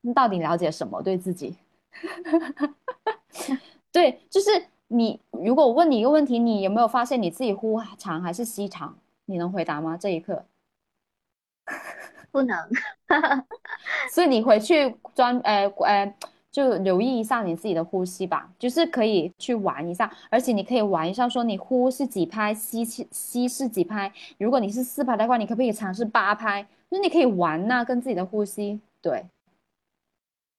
[0.00, 1.54] 你到底了解什么对自己？
[3.92, 4.48] 对，就是
[4.86, 8.98] 你如果我问你一个问题，你有没有发现你自己呼长还是吸长？
[9.26, 9.98] 你能回答吗？
[9.98, 10.42] 这一刻，
[12.30, 12.56] 不能，
[14.10, 16.14] 所以你回去专呃呃，
[16.58, 24.12] 就留意一下你自己的呼吸吧，就是可以去玩一下，而且你可以玩一下，说你呼是几拍，吸气吸是几拍。
[24.38, 26.66] 如果你是四拍的话，你可不可以尝试八拍？
[26.90, 28.80] 就是你可以玩呐、跟自己的呼吸。
[29.00, 29.24] 对，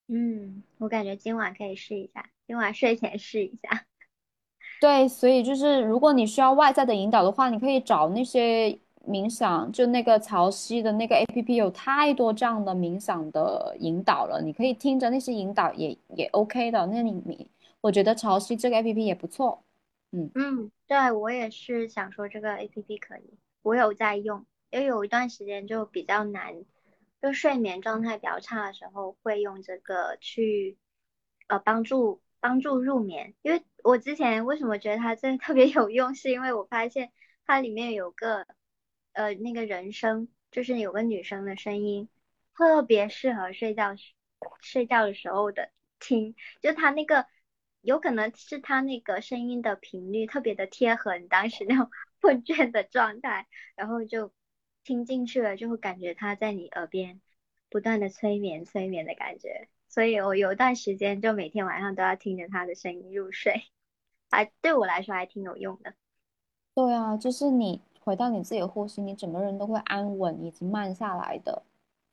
[0.07, 3.83] 嗯，我感觉今晚可以试一下，今晚睡前试一下。
[4.79, 8.79] 对，所以就是如果你需要外在的引导的话，你可以找那些
[9.09, 16.85] 冥想，就那个潮汐的那个 APP 有太多这样的冥想的引导了，你可以听着那些引导也也 OK 的。
[16.85, 17.49] 那你你，
[17.81, 19.63] 我觉得潮汐这个 APP 也不错。
[20.11, 26.53] 嗯嗯，对，我也是想说这个 APP 可以，我有在用，因为有一段时间就比较难，
[27.21, 30.77] 就睡眠状态比较差的时候会用这个去
[31.47, 33.33] 呃帮助帮助入眠。
[33.41, 37.11] 因为我之前为什么觉得它真的特别有用，是因为我发现
[37.45, 38.45] 它里面有个
[39.13, 42.09] 呃那个人声，就是有个女生的声音，
[42.55, 43.95] 特别适合睡觉
[44.61, 47.25] 睡觉的时候的听，就她那个。
[47.81, 54.33] 有可能是她那个声音的频率特别的贴合你当时那种 困倦的状态，然后就
[54.83, 57.21] 听进去了，就会感觉他在你耳边
[57.69, 59.69] 不断的催眠催眠的感觉。
[59.87, 63.63] 所以我有一段时间就每天晚上都要听着他的声音入睡，
[64.29, 65.93] 还对我来说还挺有用的。
[66.75, 71.61] 对啊，就是你回到你自己的呼吸，你整个人都会安稳以及慢下来的。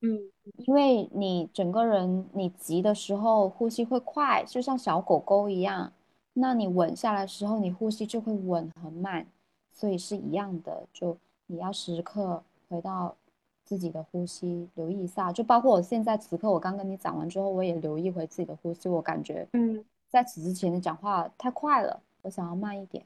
[0.02, 5.92] 嗯因为你整个人你急的时候呼吸会快，就像小狗狗一样。
[6.34, 9.26] 那你稳下来的时候，你呼吸就会稳很慢，
[9.72, 10.86] 所以是一样的。
[10.92, 11.16] 就
[11.46, 13.16] 你要时刻回到
[13.64, 15.32] 自己的呼吸，留意一下。
[15.32, 18.86] 就包括我现在此刻，我刚跟你讲完之后，我也留意回自己的呼吸。
[18.88, 23.02] 我感觉嗯，在此之前的讲话太快了，我想要慢一点。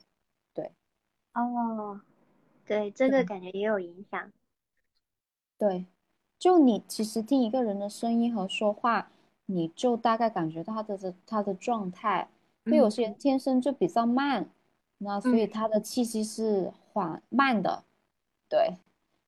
[0.53, 0.68] 对
[1.35, 2.01] 哦，
[2.71, 4.33] 对，这个感觉也有影响。
[5.59, 5.87] 对，
[6.39, 9.11] 就你其实听一个人的声音和说话，
[9.47, 12.29] 你就大概感觉到他的他的状态。
[12.66, 14.49] 因为有些人天生就比较慢，
[14.99, 17.83] 那所以他的气息是缓慢的。
[18.49, 18.77] 对，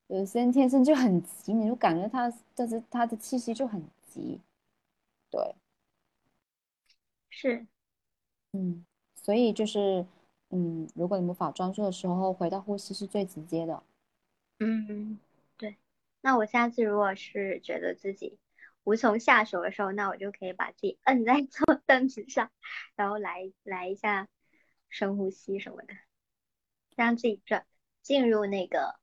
[0.06, 4.40] 有些人天生就很急，你就感觉他就是他的气息就很急。
[5.30, 5.56] 对，
[7.28, 7.66] 是，
[8.52, 8.86] 嗯，
[9.16, 10.06] 所以就是，
[10.52, 13.82] 嗯，如果你无法专注的时候，回到呼吸是最直接的。
[14.60, 15.18] 嗯，
[15.56, 15.76] 对。
[16.20, 18.38] 那我下次如果是觉得自己
[18.84, 22.52] 无从下手的时候，那我就可以把自己摁在 坐凳子上，
[22.94, 24.28] 然后来来一下
[24.90, 25.94] 深呼吸什么的，
[26.94, 27.66] 让自己转
[28.02, 28.96] 进入那个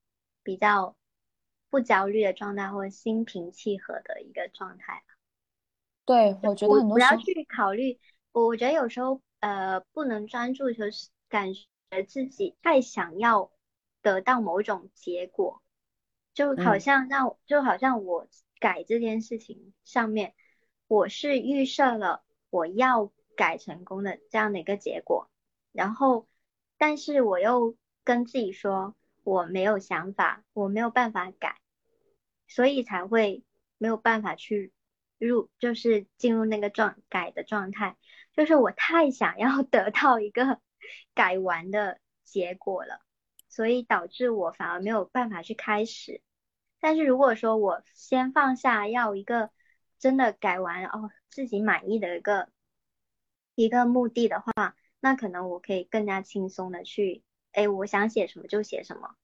[0.44, 0.96] 比较
[1.72, 5.04] 不焦虑的状态，或者心平气和的一个状态。
[6.06, 8.00] 对，我觉得很多不要去考虑。
[8.32, 13.52] 我我觉得有时候呃不能专注，就是感觉自己太想要
[14.02, 15.62] 得到某种结果，
[16.34, 18.28] 就好像让就好像我
[18.60, 20.36] 改这件事情上面，
[20.88, 25.30] 我是预设了我要改成功的这样的一个结果，
[25.72, 26.28] 然后
[26.78, 31.60] 但是我又跟自己说我没有想法，我没有办法改，
[32.48, 33.44] 所以才会
[33.78, 34.74] 没有办法去。
[35.22, 37.98] 入就是进入那个状改的状态，
[38.32, 40.62] 就是我太想要 得到一个
[41.14, 43.02] 改完的结果了，
[43.48, 46.22] 所以导致我反而没有办法去开始。
[46.80, 49.52] 但是如果说我先放下要一个
[49.98, 52.50] 真的改完哦自己满意的一个
[53.56, 59.16] 一个目的的话，那可能我可以更加轻松的去，哎，我想写什么就写什么，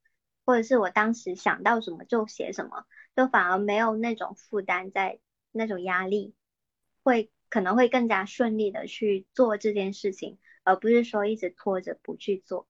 [0.46, 2.86] 或者是我当时想到什么就写什么，
[3.16, 5.20] 就反而没有那种负担在。
[5.58, 6.36] 那种压力
[7.02, 12.66] 会可能会更加顺利的去做这件事情，而不是说一直拖着不去做。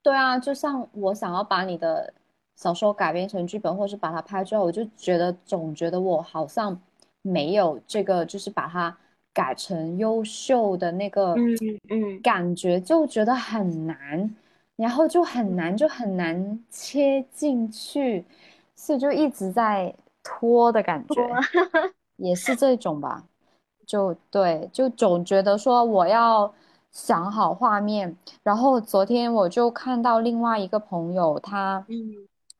[0.00, 2.14] 对啊，就像我想要把你的
[2.54, 6.80] 小说改编成剧本，或是把它拍出来，我就觉得总觉得我好像
[7.22, 8.96] 没有这个，就是把它
[9.32, 11.56] 改成优秀的那个，嗯
[11.90, 14.36] 嗯，感觉就觉得很难，
[14.76, 18.24] 然后就很难，就很难切进去，
[18.76, 19.92] 所以就一直在。
[20.24, 21.14] 拖的感觉
[22.14, 23.24] 也是这种吧，
[23.84, 26.54] 就对，就总觉得说我要
[26.92, 28.16] 想好画面。
[28.42, 31.84] 然后昨天我就看到另外一个朋友，他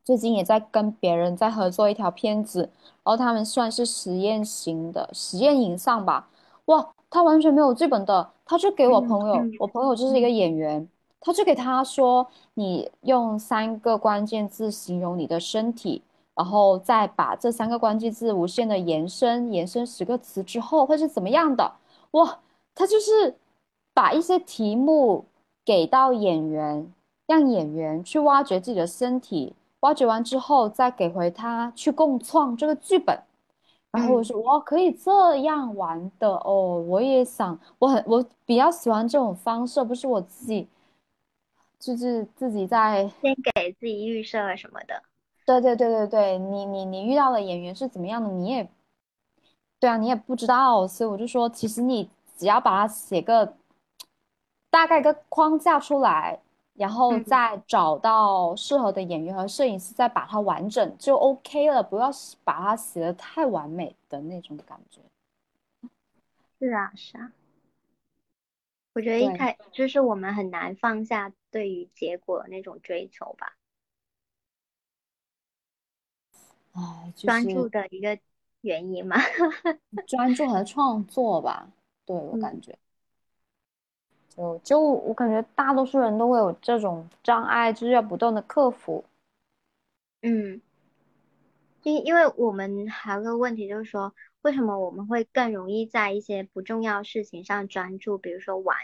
[0.05, 2.62] 最近也在跟别人在合作一条片子，
[3.05, 6.28] 然后他们算是实验型的实验影像吧。
[6.64, 10.89] 哇，他完全没有剧本的，他就给我朋友，我朋友就是一个演员，
[11.20, 16.03] 他就给他说，你用三个关键字形容你的身体。
[16.35, 21.72] 然后再把这三个关键字无限的延伸，延伸十个词之后会是怎么样的？
[22.12, 22.39] 哇，
[22.74, 23.37] 他就是
[23.95, 25.26] 把一些题目
[25.64, 26.93] 给到演员，
[27.26, 33.18] 让演员去挖掘自己的身体，挖掘完之后再给回他去共创这个剧本。
[33.90, 36.82] 然后我说，哇，可以这样玩的哦！
[36.88, 40.66] 我也想，我很我比较喜欢这种方式，不是我自己，
[41.78, 45.03] 就是自己在先给自己预设什么的。
[45.45, 48.66] 对对对对对，你你你遇到的演员是怎么样的，你也，
[49.78, 53.55] 对啊，你也不知道，所以我就说，其实你只要把它写个
[54.73, 56.41] 大概个框架出来，
[56.73, 62.11] 然后再找到适合的演员和摄影师，再把它完整就 OK 了，不要
[62.43, 65.03] 把它写的太完美的那种感觉。
[66.59, 67.33] 是啊，是啊，
[68.95, 73.59] 我觉得一开就是我们很难放下对于结果那种追求吧。
[76.73, 78.18] 哎，专注的一个
[78.62, 79.18] 原因嘛，
[80.09, 81.68] 专注和创作吧，
[82.07, 82.79] 对我感觉，
[84.37, 89.05] 就就我感觉大多数人都会有这种障碍，就是要不断的克服。
[90.22, 90.61] 嗯，
[91.83, 98.76] 因因为我们还有个问题就是说，为什么我们会更容易在一些不重要事情上专注，比如说玩，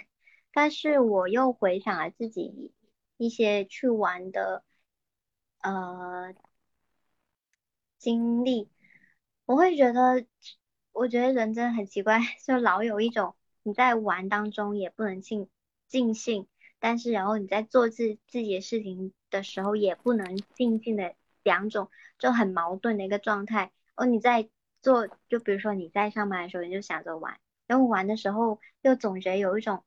[0.52, 2.72] 但是我又回想了自己
[3.16, 4.62] 一些去玩的，
[5.62, 6.34] 呃。
[7.98, 8.70] 经历，
[9.44, 10.24] 我会觉得，
[10.92, 15.48] 我觉得人真的很奇怪， 就老有一种你在玩当中也不能尽
[15.86, 16.46] 尽兴，
[16.78, 23.72] 但是然后你在做自自己的事情的时候也不能尽兴的两种，就很矛盾的一个状态。
[23.96, 24.48] 哦，你在
[24.82, 29.84] 做，就比如说你在上班的时候你就想着玩，然后玩的时候又总觉得有一种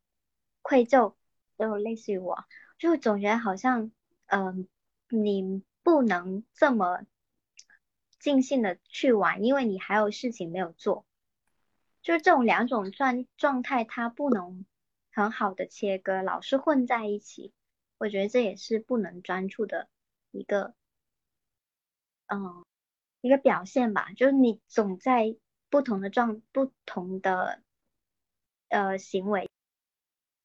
[0.62, 1.16] 愧疚，
[1.58, 2.46] 就类似于我，
[2.78, 3.92] 就总觉得好像，
[4.28, 4.68] 嗯，
[5.10, 7.06] 你不能这么。
[8.20, 11.08] 尽兴的去玩，因为你还有事情没有做，
[12.02, 14.66] 就是这种两种状状态，它不能
[15.12, 17.54] 很好的切割，老是混在一起，
[17.98, 19.88] 我觉得这也是不能专注的
[20.32, 20.74] 一个，
[22.28, 22.66] 嗯，
[23.22, 25.36] 一个表现吧，就是你总在
[25.70, 27.62] 不同的状、不同的
[28.70, 29.50] 呃行为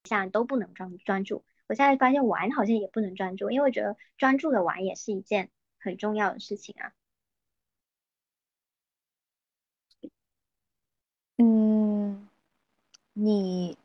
[0.04, 1.44] 下都不能专专注。
[1.68, 6.92] 我现在发现玩好像也不能专注，因为我觉得专注的玩也是一件很重要的事情啊。
[11.38, 12.28] 嗯，
[13.12, 13.76] 你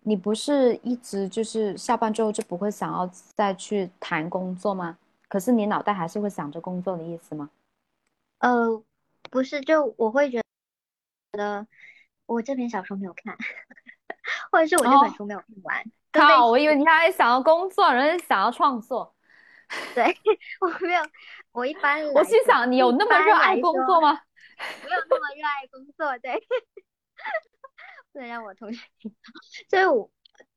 [0.00, 4.98] 你不是一直就是下班之后就不会想要再去谈工作吗？
[5.28, 7.50] 可是你脑袋还是会想着工作的意思吗？
[8.38, 8.82] 呃，
[9.30, 10.42] 不是，就我会觉
[11.32, 11.66] 得
[12.26, 13.36] 我这篇小说没有看，
[14.50, 15.84] 或者是我这本书没有看完。
[16.12, 19.14] 靠，我以为你还想要工作，人家想要创作。
[19.94, 20.04] 对，
[20.60, 21.02] 我没有，
[21.52, 22.02] 我一般。
[22.14, 24.20] 我心想，你有那么热爱工作吗？
[24.84, 26.34] 没有那么热爱工作，对。
[28.12, 29.16] 不能让我同学听到。
[29.68, 30.10] 所以我，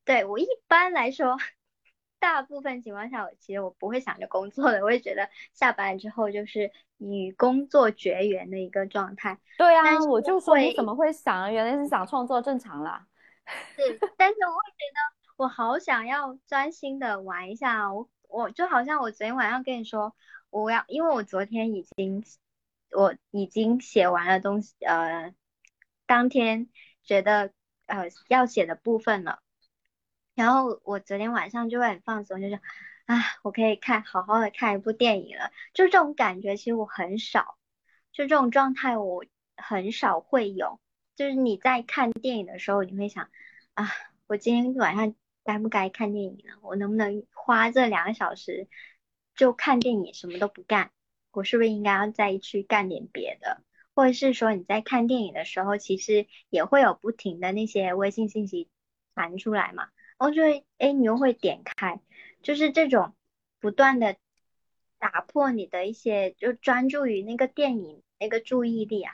[0.05, 1.37] 对我一般来说，
[2.19, 9.39] 大部分情况下，我其实我不会想着工作的，我也觉得下班之后就是与工作绝缘的一个状态。
[9.57, 11.51] 对啊，我就说你怎么会想？
[11.51, 13.07] 原来是想创作，正常了。
[13.75, 15.21] 是，但是我会觉得。
[15.37, 20.15] 我好想要专心的玩一下，我我就好像我昨天晚上跟你说，
[20.51, 22.23] 我要，因为我昨天已经
[22.91, 25.33] 我已经写完了东西，呃，
[26.05, 26.69] 当天
[27.03, 27.51] 觉得
[27.85, 29.41] 呃要写的部分了，
[30.35, 32.55] 然后我昨天晚上就会很放松，就是
[33.05, 37.57] 啊，我可以看好好的看一部电影了，就这种感觉其实我很少，
[38.11, 39.25] 就这种状态我
[39.57, 40.79] 很少会有，
[41.15, 43.29] 就是你在看电影的时候，你会想
[43.73, 43.89] 啊，
[44.27, 45.15] 我今天晚上。
[45.43, 46.53] 该不该看电影呢？
[46.61, 48.67] 我能不能花这两个小时
[49.35, 50.91] 就看电影，什么都不干？
[51.31, 53.61] 我是不是应该要再去干点别的？
[53.93, 58.69] 或者是说你在看电影的时候，其实也会有不停的那些微信信息
[59.13, 59.89] 弹出来嘛？
[60.17, 61.99] 然后就会，哎，你又会点开，
[62.41, 63.13] 就是这种
[63.59, 64.15] 不断的
[64.97, 69.13] 打破你的一些，就专注于那个电影那个注意力啊，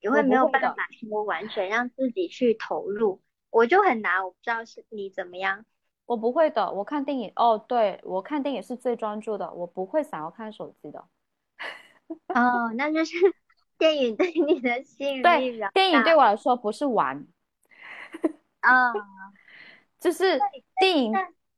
[0.00, 3.20] 你会没有办法说完全让自己去投入。
[3.50, 5.66] 我就很难，我不知道是你怎么样。
[6.06, 11.04] 我不会的，我看电影哦，对我看电影是最专注的，我不会想要看手机的。
[12.34, 13.14] 哦，那就是
[13.78, 15.70] 电影对你的吸引力比较大。
[15.72, 17.26] 电影对我来说不是玩，
[18.60, 18.92] 啊，
[20.00, 20.38] 就是
[20.78, 21.12] 电影，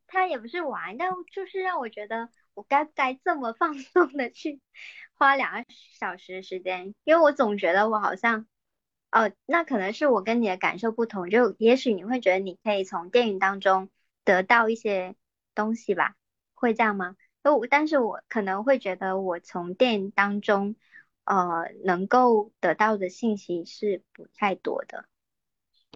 [0.06, 4.60] 它也不是玩，但就是让我觉得我该不该这么放松的去
[5.14, 5.64] 花两个
[5.98, 8.46] 小时时间，因为我总觉得我好像。
[9.10, 13.88] 哦，那可能是我跟你的感受不同，就也许你会觉得你可以从电影当中
[14.22, 15.16] 得到一些
[15.54, 16.14] 东西吧，
[16.52, 17.16] 会这样吗？
[17.42, 20.76] 哦，但是我可能会觉得我从电影当中，
[21.24, 25.06] 呃，能够得到的信息是不太多的，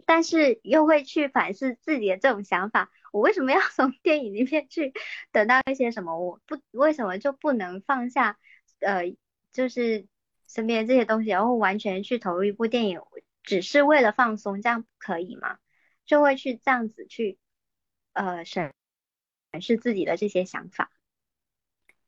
[0.06, 4.92] 但是又会去反思自己的这种想法，我为什么要 从电影里面去
[5.32, 6.18] 得到一些什么？
[6.18, 8.38] 我不为什么就不能放下？
[8.80, 9.16] 呃，
[9.52, 10.06] 就是。
[10.48, 13.00] 身边这些东西，然后完全去投入一部电影，
[13.42, 15.58] 只是为了放松，这样可以吗？
[16.04, 17.38] 就会去这样子去，
[18.12, 18.74] 呃，审
[19.50, 20.91] 审视自己的这些想法。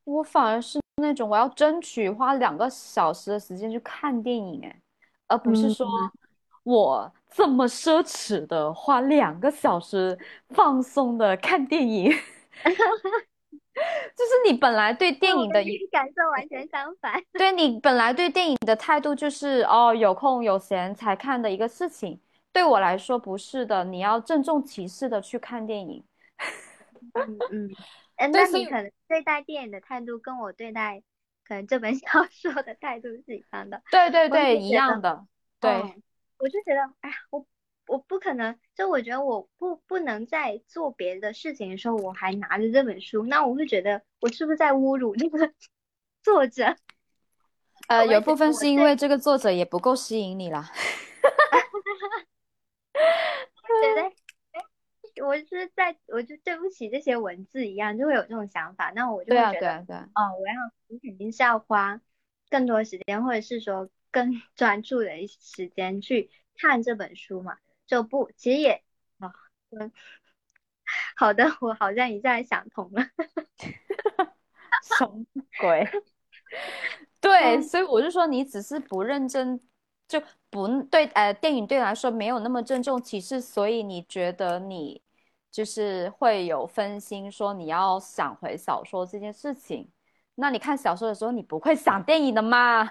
[0.05, 4.79] 我反而是那种我要争取花两个小时的时间去看电影，哎，
[5.27, 5.85] 而不是说
[6.63, 10.17] 我这么奢侈的花两个小时
[10.49, 12.11] 放松的看电影。
[14.15, 22.17] 就是你本来对电影的感受完全相反，对你本来对电影的态度就是哦有空有闲才看的一个事情，
[22.53, 26.01] 对我来说不是的，你要郑重其事的去看电影。
[27.13, 27.69] 嗯嗯，
[28.17, 31.03] 那你可能对待电影的态度跟我对待
[31.47, 33.81] 可能这本 小说的态度是一样的。
[33.91, 35.25] 对对对，一样的。
[35.59, 35.71] 对，
[36.37, 37.45] 我就觉得，哎呀，我。
[37.87, 45.53] 我不可能，就我觉得我不不能在做别的事情的时候，我还拿着这本书，那我会觉得我是不是在侮辱那个
[46.23, 46.75] 作者？
[47.87, 50.71] 呃，有部分是因为这个作者也不够吸引你啦。
[53.83, 54.11] 觉得，
[55.23, 59.79] 我是在，我就对不起这些文字一样，就会有这种想法，那我就会觉得，
[60.13, 60.53] 哦，我要，
[60.87, 62.01] 我肯定是要花
[62.49, 67.57] 更多时间，或者是说更 专注的一时间去看这本书嘛。
[67.87, 68.83] 就不，其实也
[69.19, 69.31] 啊，
[69.69, 69.91] 嗯，
[71.15, 73.03] 好的，我好像一下想通了，
[74.97, 75.25] 什么
[75.59, 75.87] 鬼？
[77.21, 79.59] 对，所以我就说你只是不认真，
[80.07, 85.01] 就不对，呃，电影对你来说没有那么郑重其事，所以你觉得你
[85.55, 89.89] 就是会有分心，说你要想回小说这件事情。
[90.35, 92.83] 那你看小说的时候，你不会想电影的吗？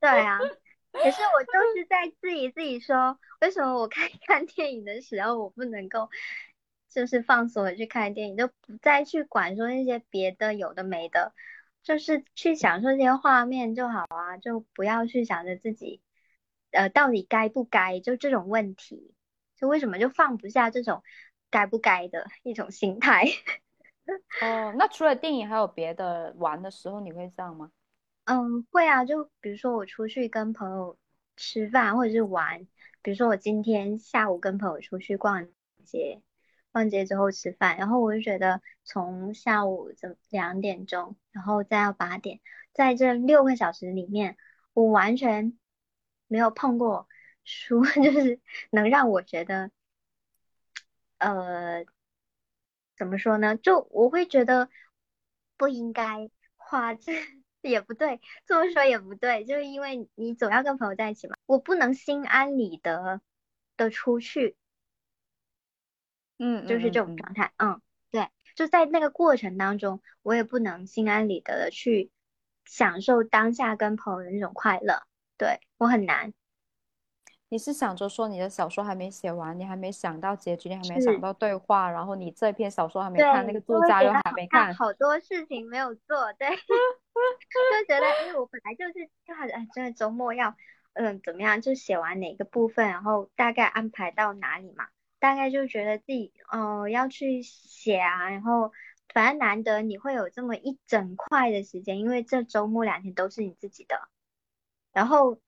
[0.00, 0.40] 对啊。
[0.90, 6.10] 可是我就是在质疑自己，说为什么我看看电影的时候，我不能够
[6.88, 11.32] 就是放松的去看电影，就不再去管说那些别的有的没的，
[11.84, 16.02] 就是去享受这些画面就好啊，就不要去想着自己，
[16.72, 19.14] 呃，到底该不该就这种问题，
[19.60, 21.02] 就为什么就放不下这种
[21.50, 23.24] 该不该的一种心态。
[24.40, 27.70] 哦，那除了电影还有别的玩的时候你会这样吗？
[28.24, 30.96] 嗯，会啊，就比如说我出去跟朋友
[31.36, 32.66] 吃饭或者是玩，
[33.02, 35.48] 比如说我今天下午跟朋友出去逛
[35.84, 36.22] 街。
[36.70, 42.40] 逛街之后吃饭，然后我就觉得从下午怎两点钟，然后再到八点，
[42.72, 44.36] 在这六个小时里面，
[44.74, 45.58] 我完全
[46.28, 47.08] 没有碰过
[47.48, 48.38] 书， 就是
[48.70, 49.70] 能让我觉得，
[51.18, 51.84] 呃，
[52.96, 53.56] 怎么说呢？
[53.56, 54.68] 就我会觉得
[55.56, 57.12] 不应该花这
[57.62, 63.20] 也不对，这么说也不对，就是因为你总要跟朋友在一起嘛，我不能心安理得
[63.76, 64.56] 的出去。
[66.38, 67.80] 嗯，就是这种状态，嗯，
[68.10, 72.12] 对，就在那个过程当中，我也不能心安理得的去
[72.64, 75.02] 享受当下跟朋友的那种快乐，
[75.36, 76.32] 对我很难。
[77.50, 90.54] 你是想着说你的小说还没写完，你还没想到结局，你还没想到对话，然后你这篇小说还没看，那个作家又还没看，好多事情没有做，对， 就觉得哎，我本来就是就哎，真的周末要
[90.94, 94.88] 嗯怎么样，就写完哪个部分，然后大概安排到哪里嘛。
[95.20, 98.70] 大概就觉得自己，哦，要去写啊，然后
[99.12, 104.00] 反正难得你会有这么一整块的时间，因为这周末两天都是你自己的。
[104.92, 105.40] 然后，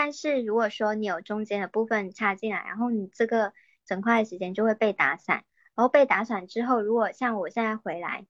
[0.00, 3.52] 但是如果说你有中间的部分插进来，然后你这个
[3.84, 5.44] 整块的时间就会被打散。
[5.74, 8.24] 然后被打散之后，如果像我现在回来，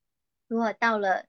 [0.47, 1.27] 如果到了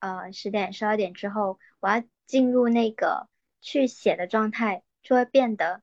[0.00, 3.28] 呃十点、十二点之后，我要进入那个
[3.60, 5.82] 去写的状态，就会变得。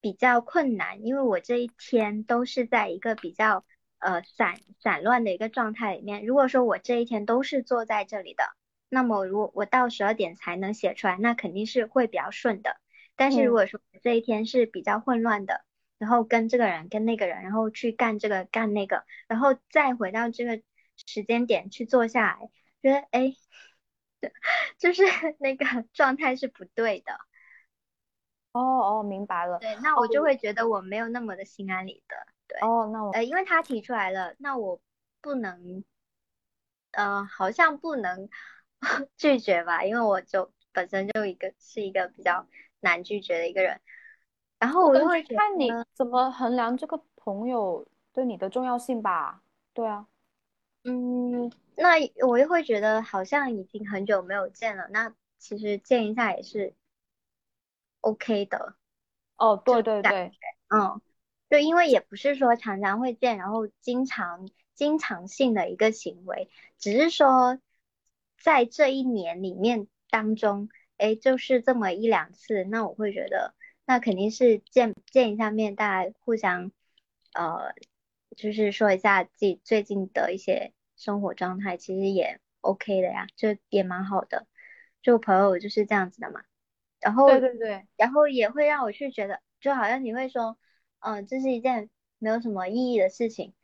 [0.00, 3.66] 比较困难，因为我这一天都是在一个比较
[3.98, 6.24] 呃散散乱的一个状态里面。
[6.24, 8.44] 如果说我这一天都是坐在这里的，
[8.88, 12.79] 那么如果我到十二点才能写出来，那肯定是会比较顺的。
[13.20, 15.62] 但是如果说这一天是比较混乱的，
[15.98, 20.62] 然后跟这个人跟那个人，然后去干这个干那个，然后再回到这个
[20.96, 22.50] 时间点去坐下来，
[22.80, 23.34] 觉得哎，
[24.78, 25.02] 就是
[25.38, 27.12] 那个 状态是不对的。
[28.52, 29.58] 哦哦，明白了。
[29.58, 32.16] 对，那我就会觉得我没有那么的心安理得。
[32.48, 34.80] 对，哦，那我呃，因为他提出来了，那我
[35.20, 35.84] 不能，
[36.92, 38.30] 呃，好像不能
[39.18, 42.48] 拒绝吧，因为我就本身就一个是一个比较
[42.80, 43.80] 难拒绝的一个人。
[44.58, 49.42] 然后我就会看你怎么衡量这个朋友对你的重要性吧。
[49.72, 50.06] 对啊，
[50.84, 51.94] 嗯，那
[52.26, 56.74] 我又会觉得好像已经很久没有见了，那其实见一下也是。
[58.02, 58.76] OK 的，
[59.36, 60.32] 哦，对对对，
[60.68, 61.00] 嗯，
[61.50, 67.58] 就因为也不是说常常会见，然后经常经常性的一个行为，只是说
[68.38, 70.70] 在这一年里面当中，
[71.00, 73.54] 哎，就是这么一两次，那我会觉得
[73.86, 76.70] 那肯定是见见一下面，大家互相
[77.32, 77.74] 呃，
[78.36, 84.46] 就是说一下自己最近的一些生活状态，其实也 OK 的呀，就也蛮好的，
[85.00, 86.42] 就朋友就是这样子的嘛。
[87.00, 90.58] 然后对对对，然后也会让我去觉得，就好像你会说，
[90.98, 91.88] 嗯，这是一件
[92.18, 93.54] 没有什么意义的事情，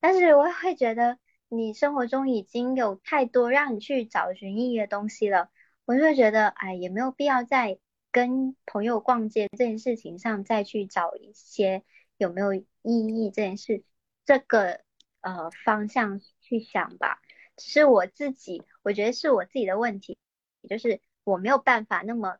[0.00, 1.18] 但是我会觉得
[1.48, 5.50] 你生活中已经有太多让你去找寻意义的东西了，
[5.90, 7.80] 我就会觉得，哎，也没有必要在
[8.12, 11.82] 跟朋友逛街这件事情上再去找一些
[12.16, 13.82] 有没有意义这件事
[14.24, 14.82] 这个
[15.20, 17.20] 呃方向去想吧。
[17.56, 20.16] 只是我自己，我觉得是我自己的问题，
[20.60, 22.38] 也就是我没有办法那么。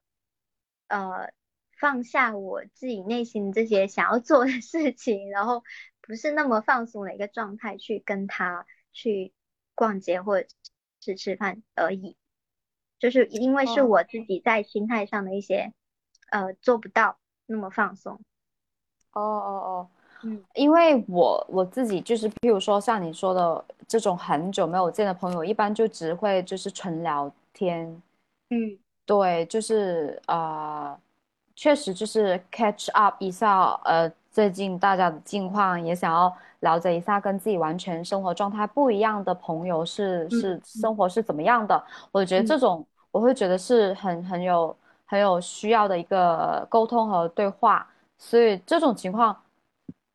[0.87, 1.33] 呃，
[1.77, 5.65] 放下我自己内心这些想要做的事情，然后
[6.01, 9.33] 不是那么放松的一个状态去跟他去
[9.75, 10.49] 逛街或者
[11.01, 12.17] 是吃饭而已，
[13.01, 15.73] 就是因为是我自己在心态上的一些
[16.31, 18.21] 呃做不到那么放松。
[19.13, 19.89] 哦哦哦，
[20.23, 28.01] 嗯，因为我我自己就是，譬如说像你说的这种很久没有见的朋友，一般就只会就是纯聊天，
[28.51, 28.79] 嗯。
[29.07, 30.97] 对，就是呃，
[31.57, 41.85] 确实就是 catch up 一下，呃，最近大家的近况，也想要了解一下跟自己完全生活状态不一样的朋友是是生活是怎么样的。
[42.13, 47.87] 我觉得这种我会觉得是很很有很有需要的一个沟通和对话。
[48.19, 49.37] 所以这种情况，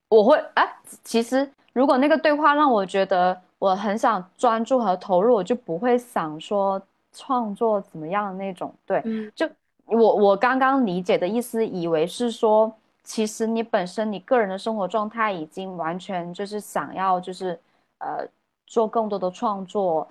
[0.09, 6.81] 我会哎，其实如果那个对话让我觉得我很想专注和投入，我就不会想说。
[7.17, 8.75] 创作怎么样的那种？
[8.85, 9.01] 对，
[9.33, 9.49] 就
[9.85, 12.69] 我我刚刚理解的意思，以为是说，
[13.05, 17.57] 其实你本身你个人的生活状态已经完全就是想要就是
[17.99, 18.27] 呃
[18.67, 20.05] 做更多的创作，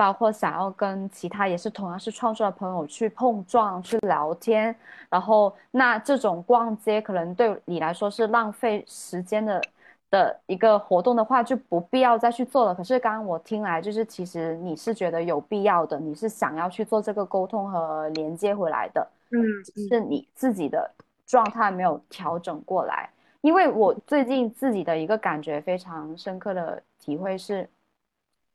[0.00, 4.74] 包括想要跟其他也是同样是创作的朋友去碰撞、去聊天。
[5.10, 9.62] 然后，那这种逛街可能对你来说是浪费时间的
[10.10, 12.74] 的一个活动的话，就不必要再去做了。
[12.74, 19.06] 可是刚刚我听来，就是其实你是觉得有必要的，你是想要去做这个沟通和连接回来的。
[19.32, 19.38] 嗯，
[19.90, 20.90] 是你自己的
[21.26, 23.10] 状态没有调整过来。
[23.42, 27.68] 因为我最近自己的一个感觉非常深刻的体会是，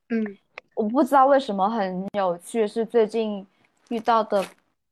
[0.10, 0.38] 嗯，
[0.76, 3.46] 我不知道为什么很有趣，是最近
[3.90, 4.46] 遇到的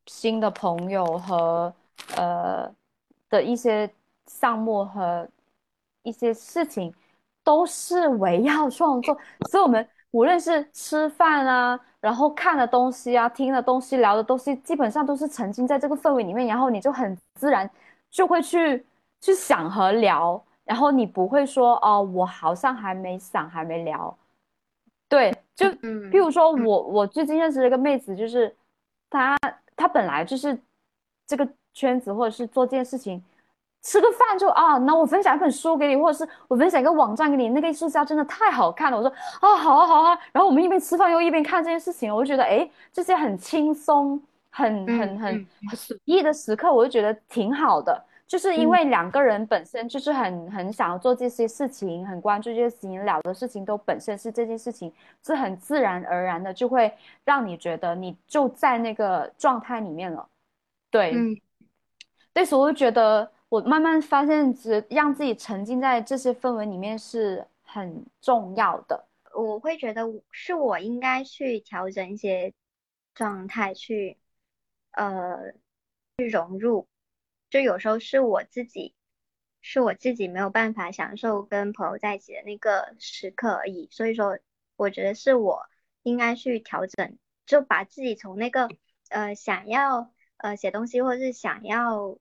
[0.06, 1.72] 新的朋友和
[2.16, 2.68] 呃
[3.30, 3.88] 的一些
[4.26, 5.28] 项目和
[6.02, 6.92] 一些事情，
[7.44, 9.16] 都是围绕创作，
[9.50, 17.70] 所以我们无论是吃饭啊，然后看的东西啊，听的东西，聊的东西，基本上都是沉浸在这个氛围里面，然后你就很自然
[18.10, 18.84] 就会去。
[19.20, 24.14] 去想和聊，然后你不会说哦，我好像还没想，还没聊。
[25.56, 25.76] 对，就
[26.10, 28.54] 譬如说我我最近认识了一个妹子，就是
[29.08, 29.36] 她
[29.76, 30.58] 她本来就是
[31.26, 33.22] 这个圈子，或者是做这件事情，
[33.82, 38.98] 吃个饭就啊，那我分享一本书给你，或者是我分享一个网站给你，那个艺术家真的太好看了。
[38.98, 48.04] 我说啊，好啊好啊，然后我们一边吃饭又一边看这件事情，我就觉得哎，这些很轻松、很很很很随意的时刻，我就觉得挺好的。
[48.26, 56.92] 就是因为两个人本身就是很很想要做这些事情，很关注这些事情，聊的事情都本身是这件事情，是很自然而然的，就会
[57.24, 60.26] 让你觉得你就在那个状态里面了。
[60.90, 61.36] 对，嗯，
[62.32, 69.04] 对，所以我就觉得我慢慢发现，只让自己沉浸在这些氛围里面是很重要的。
[69.34, 72.52] 我会觉得是我应该去调整一些
[73.14, 74.16] 状态，去
[74.92, 75.52] 呃
[76.16, 76.86] 去融入。
[77.54, 78.96] 就有时候是我自己，
[79.62, 83.86] 是我自己没有办法享受跟朋友在一起的那个时刻而已。
[83.92, 84.40] 所以说，
[84.74, 85.64] 我觉得是我
[86.02, 88.68] 应该去调整，就把自己从那个
[89.08, 92.18] 呃想要呃写东西或者是想要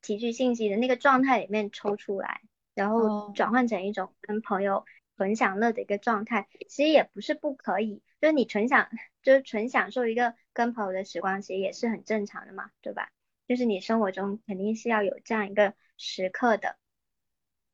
[0.00, 2.40] 提取信息的那个状态里面抽出来，
[2.72, 4.86] 然后转换成一种跟朋友
[5.18, 6.48] 纯享乐的一个状态。
[6.70, 8.88] 其实也不是不可以，就是你纯享，
[9.22, 13.12] 就是纯享受一个跟朋友的时光，其实也是很正常的嘛，对吧？
[13.50, 16.78] 就是你生活中肯定是要有这样一个时刻的，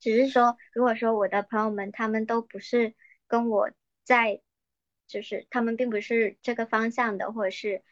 [0.01, 2.95] 只是说，如果说我的朋友们他们都不是
[3.27, 3.71] 跟我
[4.03, 4.41] 在，
[5.07, 7.85] 就是他们并不是这个方向的，或者是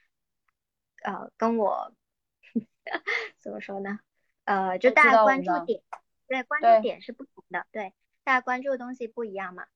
[1.03, 1.95] 呃跟我
[3.39, 3.99] 怎么说呢？
[4.45, 5.82] 呃，就大家关注点，
[6.26, 9.66] 对，关注点是不同的，对，大家关注的东西不一样嘛，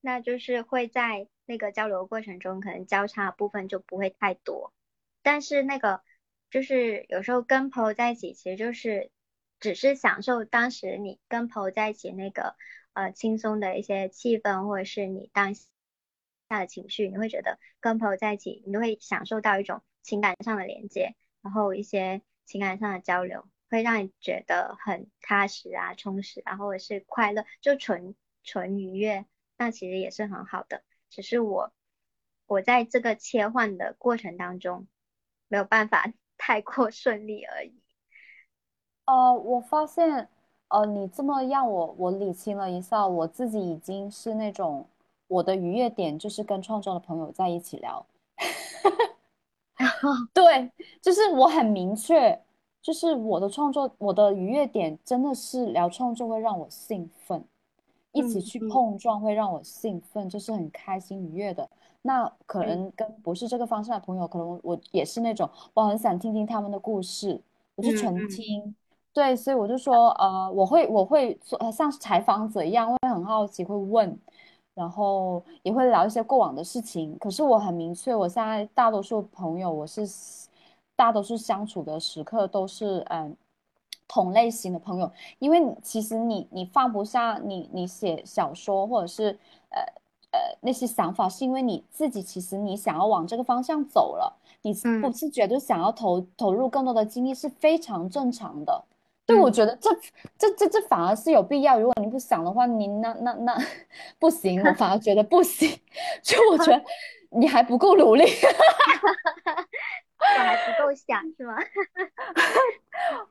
[0.00, 4.72] 那就是会在那个交流过程中，可能交叉部分就不会太多，
[5.22, 6.04] 但是那个。
[6.50, 9.10] 就是有时候跟朋友在一起，其实就是
[9.60, 12.56] 只是享受当时你跟朋友在一起那个
[12.94, 15.66] 呃轻松的一些气氛，或者是你当下
[16.48, 29.26] 的情绪，你会觉得跟朋友在一起，你都会享受到一种情感上的连接，然后一些情感上的交流，会让你觉得很踏实啊、充实然后是快乐，就纯纯愉悦，
[29.58, 30.82] 那其实也是很好的。
[31.10, 31.74] 只是我
[32.46, 34.88] 我在这个切换的过程当中
[35.48, 36.10] 没有办法。
[36.48, 37.74] 太过顺利而已。
[39.04, 40.30] 呃，我发现，
[40.68, 44.86] 呃，你这么让我我理清了一下，我自己已经是那种
[45.26, 48.06] 我的愉悦点就是跟创作的朋友在一起聊。
[50.32, 50.72] 对，
[51.02, 52.40] 就是我很明确，
[52.80, 57.44] 就是我的创作，我的愉悦点真的是聊创作会让我兴奋，
[58.12, 61.68] 一起去碰撞会让我兴奋，就是很开心愉悦的。
[62.02, 67.40] 那可能跟不是这个方向的朋友，可能我也是那种，我很想听听他们的故事，
[67.74, 68.74] 我就纯听。
[69.12, 74.16] 对，所以我就说，呃，我会我会做像采访者一样，会很好奇，会问，
[74.74, 77.18] 然后也会聊一些过往的事情。
[77.18, 80.06] 可是我很明确，我现在大多数朋友，我是
[80.94, 83.36] 大多数相处的时刻都是嗯
[84.06, 89.36] 同类型的朋友，因为其实你你放不下你你写小说或者是
[89.70, 89.82] 呃。
[90.30, 98.84] 呃，那些想法是因为你自己，其实你想要往这个方向走了，你不自觉就想要投投入更多的精力是非常正常的。
[99.24, 99.90] 对，我觉得这
[100.38, 101.78] 这这这反而是有必要。
[101.78, 103.58] 如果你不想的话，你那那那
[104.18, 105.68] 不行，我反而觉得不行。
[106.22, 106.82] 就我觉得
[107.30, 108.24] 你还不够努力，
[110.18, 111.56] 我还不够想是吗？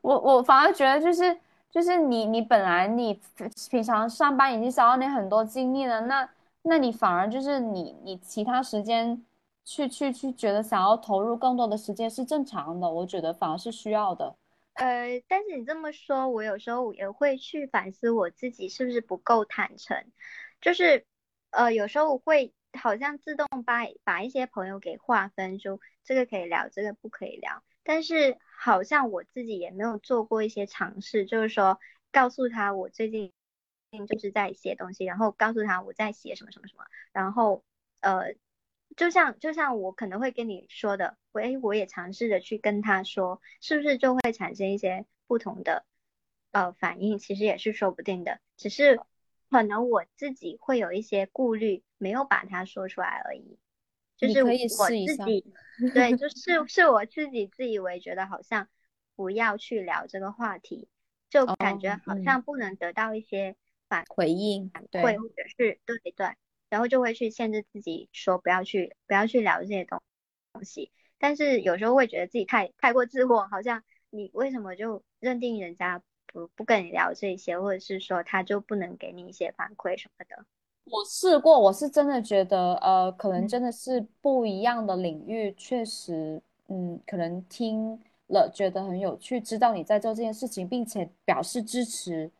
[0.02, 1.36] 我我反而觉得就是
[1.70, 3.20] 就是你你本来你
[3.70, 6.28] 平常上班已经消耗你很多精力了，那。
[6.68, 9.24] 那你反而就是你，你其他时间
[9.64, 14.36] 去去去觉得想要投入更多的时间是正常的，我觉得反而是需要的。
[14.74, 20.12] 呃，但是你这么说，我有时候也会去反思我自己是不是不够坦诚，
[20.60, 21.04] 就是
[21.50, 27.62] 呃有时候我会好像自动把把一些朋友给划分，说这个可以聊，这个不可以聊。
[27.82, 31.80] 但是好像我自己也没有做过一些尝试，就是说
[32.12, 33.32] 告诉他我最近
[34.06, 37.64] 就是在写东西，然后告诉他我在写什么什么什么，然后
[38.00, 38.34] 呃，
[38.96, 45.84] 就像就像我可能会跟你说的，我哎我也尝试着去跟他说，是不是就会产生一些不同的
[46.52, 47.18] 呃反应？
[47.18, 49.00] 其实也是说不定的，只是
[49.50, 53.58] 可能我自己会有一些顾虑，没有把它说出来而已。
[54.16, 55.46] 就是我自己，
[55.94, 58.68] 对，就 是是我自己自以为觉得好像
[59.14, 60.88] 不要去聊这个话题，
[61.30, 63.56] 就感觉好像不能得到一些
[63.88, 65.18] 反回应，对，或者
[65.56, 66.26] 是对对，
[66.68, 70.00] 然后就会去限制自己说不要去不要去聊这些东
[70.52, 70.90] 东西。
[71.18, 80.44] 但是有时候会觉得自己太太过自我，好像你为什么就认定人家不不跟你聊这些，或者是说他就不能给你一些反馈什么的。
[80.84, 92.30] 我试过，我是真的觉得，呃，可能真的是不一样的领域，确实，嗯，可能听了觉得很有趣，知道你在做这件事情，并且表示支持，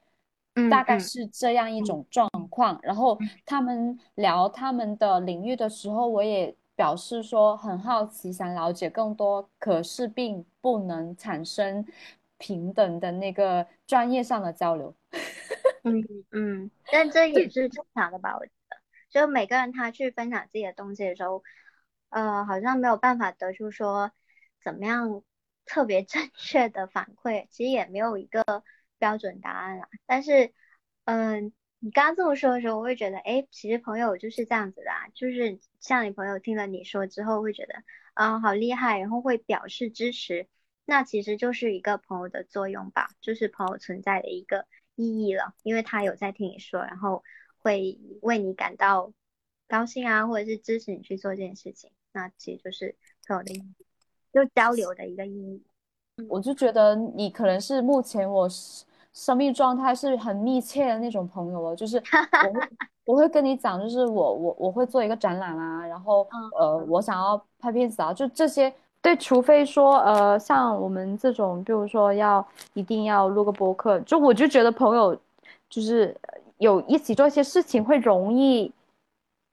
[0.71, 2.79] 大概是这样一种状况。
[2.83, 11.85] 然后他们聊他们的领域的时候，我也表示说很好奇，想了解更多，可是并不能产生
[12.39, 14.95] 平等的那个专业上的交流。
[15.85, 18.37] 嗯嗯，但这也是正常的吧？
[18.39, 18.77] 我觉得，
[19.11, 21.43] 就每个人他去分享自己的东西的时候，
[22.11, 24.11] 呃，好像没有办法得出说
[24.63, 25.23] 怎么样
[25.65, 28.65] 特别正确的反馈，其实也没有一个
[28.99, 29.89] 标准答案啊。
[30.07, 30.53] 但是，
[31.05, 37.83] 嗯，你刚刚这么说的时候，我会觉得，哎，其实朋友就是这样子的，啊，就是像你朋友听了你说之后，会觉得
[38.15, 40.47] 啊，好厉害，然后会表示支持，
[40.85, 44.67] 那其实就是一个朋友的作用吧，就是朋友存在的一个。
[45.01, 47.23] 意义了，因为他有在听你说，然后
[47.59, 49.13] 会为你感到
[49.69, 52.97] 高兴啊，或者是支持你去做这件事情，那其实就是
[53.29, 53.87] 朋友的意义，
[54.33, 55.63] 就交流的一个意义。
[56.29, 58.49] 我就觉得你可能是目前我
[59.19, 62.01] 生命状态是很密切的那种朋友了，就是
[62.47, 62.69] 我会
[63.05, 66.25] 我会跟你讲，就是我我我会做一个展览啊，然后
[66.57, 68.73] 呃我想要拍片子啊，就这些。
[69.01, 72.45] 对，除非说，呃，像我们这种，比如说要
[72.75, 75.17] 一定要录个播客，就我就觉得朋友，
[75.71, 76.15] 就是
[76.59, 78.73] 有一起做一些事情会容易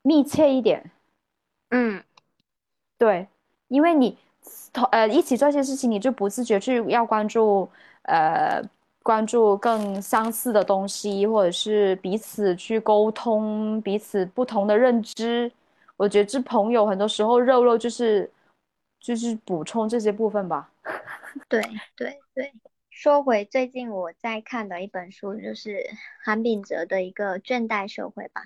[0.01, 0.83] 密切一点。
[1.69, 2.03] 嗯，
[2.97, 3.27] 对，
[3.67, 4.17] 因为你
[4.73, 7.69] 同呃一起做一些事情，你就不自觉去要关注，
[8.01, 8.59] 呃，
[9.05, 15.51] 关注更相似的东西，或者是彼此去沟通彼此不同的认知。
[15.95, 18.29] 我觉得这朋友很多时候肉肉就是。
[18.97, 20.71] 就是补充这些部分吧。
[21.47, 21.61] 对
[21.95, 22.51] 对对，
[22.89, 25.85] 说回最近我在看的一本书，就是
[26.23, 28.45] 韩炳哲的一个《倦怠社会》吧。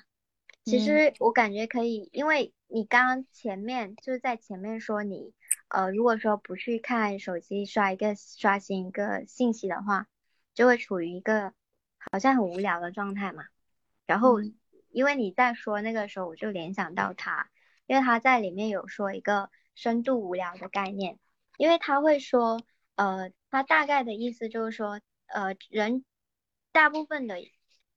[0.66, 5.32] 其实我感觉可以，因为你刚刚前面就是在前面说你，
[5.70, 10.08] 呃，如果说不去看手机刷一个刷新一个信息的话，
[10.60, 11.54] 就会处于一个
[12.12, 13.46] 好像很无聊的状态嘛。
[14.06, 14.42] 然后
[14.90, 17.50] 因为你在说那个时候，我就联想到他，
[17.88, 19.50] 因为他在里面有说一个。
[19.76, 21.20] 深度无聊的概念，
[21.56, 22.62] 因为他会说，
[22.96, 26.04] 呃，他大概的意思就是说，呃，人
[26.74, 27.38] 大部分的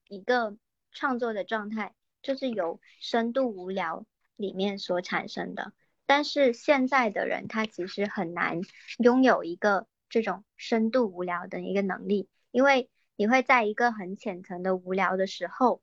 [0.06, 0.56] 一个
[0.92, 1.92] 创作的状态，
[2.22, 4.06] 就是由深度无聊
[4.36, 5.72] 里面所产生的。
[6.06, 8.60] 但是现在的人，他其实很难
[8.98, 15.82] 拥有一个这种深度无聊的一个能力，因为你会在一个很浅层的无聊的时候，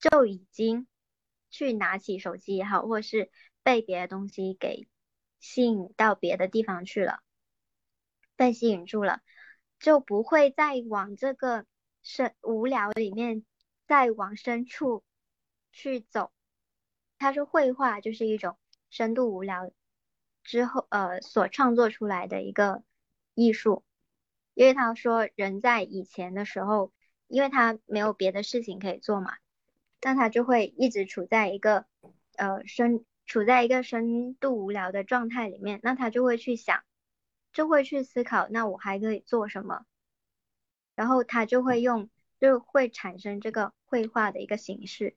[0.00, 0.88] 就已经
[1.48, 3.30] 去拿起手机也好，或是
[3.62, 4.88] 被别的东西给。
[5.40, 7.20] 吸引到别的地方去了，
[8.34, 9.20] 被吸引住了，
[9.78, 11.64] 就不会再往这个
[12.02, 13.46] 深无聊里面
[13.86, 15.04] 再往深处
[15.70, 16.32] 去走。
[17.18, 18.58] 他说绘画就是一种
[18.90, 19.70] 深度无聊
[20.42, 22.82] 之后呃所创作出来的一个
[23.34, 23.84] 艺术，
[24.58, 26.92] 因为他说人在以前的时候，
[27.28, 29.36] 因为他没有别的事情可以做嘛，
[30.02, 31.86] 那他就会一直处在一个
[32.36, 33.04] 呃深。
[33.24, 36.82] 处在一个深度无聊的状态里面，那他就会去想，
[37.52, 39.84] 就会去思考，那我还可以做什么？
[40.94, 42.08] 然后他就会用，
[42.40, 45.14] 就会产生这个绘画的一个形式。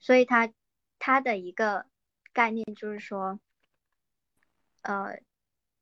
[0.00, 0.50] 所以他
[0.98, 1.84] 他的一个
[2.32, 3.38] 概念就是说，
[4.80, 5.20] 呃，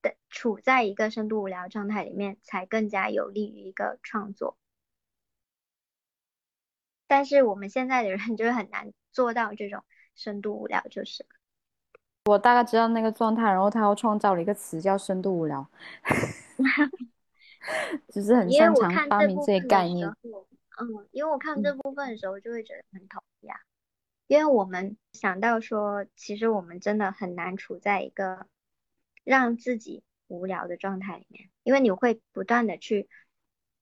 [0.02, 4.58] 的处在一个深度无聊状态里面，才更加有利于一个创作。
[7.06, 9.84] 但是我们现在的人就是很难做到这种。
[10.14, 11.24] 深度无聊就是，
[12.26, 15.66] 我大概知道那个状态，然后他又创造了一个词叫深度无聊，
[18.12, 20.06] 只是很擅长发明这些概念。
[20.06, 23.56] 嗯，因为我看这部分的时候就会觉得很讨厌，
[24.26, 28.46] 因为我们想到说，其实我们真的很难处在一个
[29.24, 33.08] 让自己无聊的状态里面，因为你会不断的去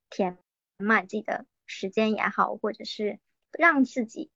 [0.09, 0.38] 填
[0.78, 3.18] 满自己的时间也好，或者是
[3.53, 4.30] 让自己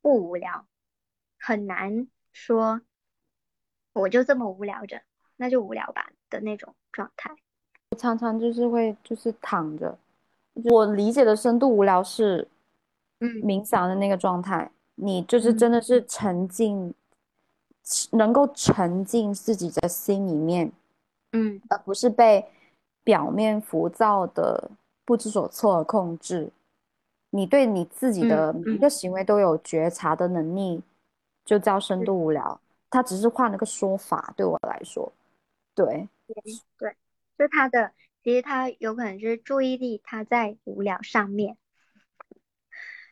[0.00, 0.66] 不无聊，
[1.38, 2.80] 很难说
[3.92, 5.02] 我就这么无聊着，
[5.36, 7.34] 那就无聊吧的那种状态。
[7.90, 9.98] 我常常就是会就是躺着，
[10.52, 12.48] 我理解的深度无聊是，
[13.20, 13.28] 嗯。
[13.42, 16.92] 冥想的那个状态，你就是真的是沉浸，
[18.12, 20.72] 能够沉浸自己的心里面，
[21.32, 21.60] 嗯。
[21.68, 22.48] 而不是被
[23.04, 24.70] 表面浮躁的
[25.04, 26.50] 不知所措而控制。
[27.30, 30.82] 你对你自己的嗯每一个行为都有觉察的能力，
[31.44, 32.60] 就叫深度无聊。
[32.88, 35.12] 他只是换了个说法，对我来说，
[35.74, 36.08] 对，
[36.78, 36.96] 对，
[37.36, 41.58] 就他的其实他有可能就是注意力他在无聊上面，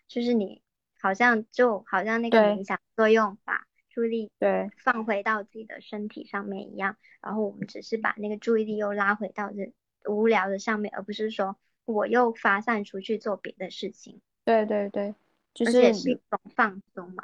[0.09, 0.63] 就是你
[1.01, 2.57] 好像就好像那个对。
[2.57, 9.73] 冥想作用把注意力对，放回到自己的身体上面一样，然后我们只是把那个注意力又拉回到这
[10.11, 15.15] 无聊的上面，而不是说我又发散出去做别的事情，对对对，
[15.55, 17.23] 就而是且是一种放松嘛。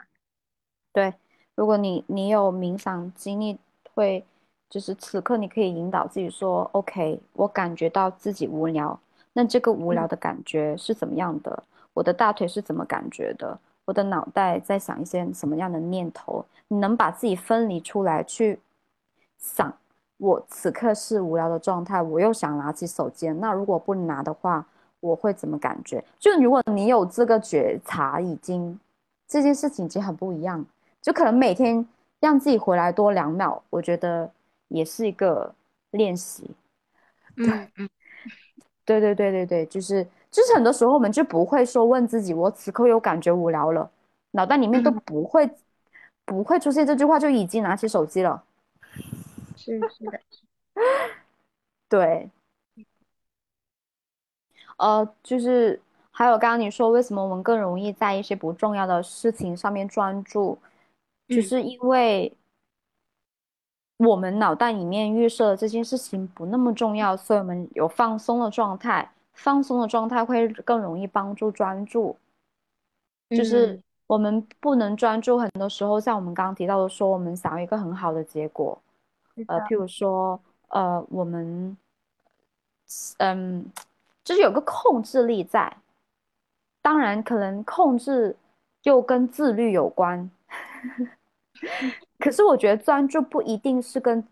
[0.93, 1.13] 对，
[1.57, 3.59] 如果你你有冥想经历，
[3.93, 4.25] 会
[4.69, 9.01] 就是此刻你可以引导自己说，OK，我感觉到自己无聊，
[9.33, 11.65] 那这个无聊的感觉是怎么样的？
[11.93, 13.59] 我的大腿是怎么感觉的？
[13.91, 16.45] 我的脑袋在想一些什么样的念头？
[16.69, 18.61] 你能把自己分离出来去
[19.37, 19.77] 想，
[20.17, 24.65] 我此刻是无聊的状态，我又想拿起手机，那如果不拿的话，
[25.01, 26.05] 我会怎么感觉？
[26.21, 28.79] 就如果你有这个觉察，已经
[29.27, 30.65] 这件事情已经很不一样。
[31.03, 31.85] 就可能每天
[32.21, 34.31] 让自己回来多两秒，我觉得
[34.69, 35.53] 也是一个
[35.91, 36.49] 练习。
[37.35, 37.89] 嗯嗯
[38.99, 43.91] 对对对对对，就是就是很多时候我们就不会说问自己，我此刻又感觉无聊了，
[44.33, 45.01] 脑袋里面都嗯。
[45.05, 45.49] 不会、
[46.25, 48.43] 不会出现这句话，就已经拿起手机了。
[49.57, 50.21] 是是的，
[51.89, 52.31] 对，
[54.79, 55.81] 呃，就是
[56.11, 60.59] 还有刚刚你说，为什么我们更容易在一些不重要的事情上面专注，
[61.29, 61.43] 就嗯。
[61.43, 62.35] 是因为
[64.01, 72.17] 我们脑袋里面预设的这件事情不那么重要，所以我们有放松的状态，放松的状态会更容易帮助专注。
[73.31, 73.83] 就是嗯。
[74.11, 78.77] 我们不能专注，很多时候像我们刚刚提到的说，我们想要一个很好的结果，
[79.47, 81.77] 呃，譬如说，呃，我们，
[83.19, 83.65] 嗯，
[84.25, 85.73] 就是有个控制力在，
[86.83, 88.35] 当然可能控制
[88.83, 90.29] 又跟自律有关，
[92.19, 94.23] 可是我觉得专注不一定是跟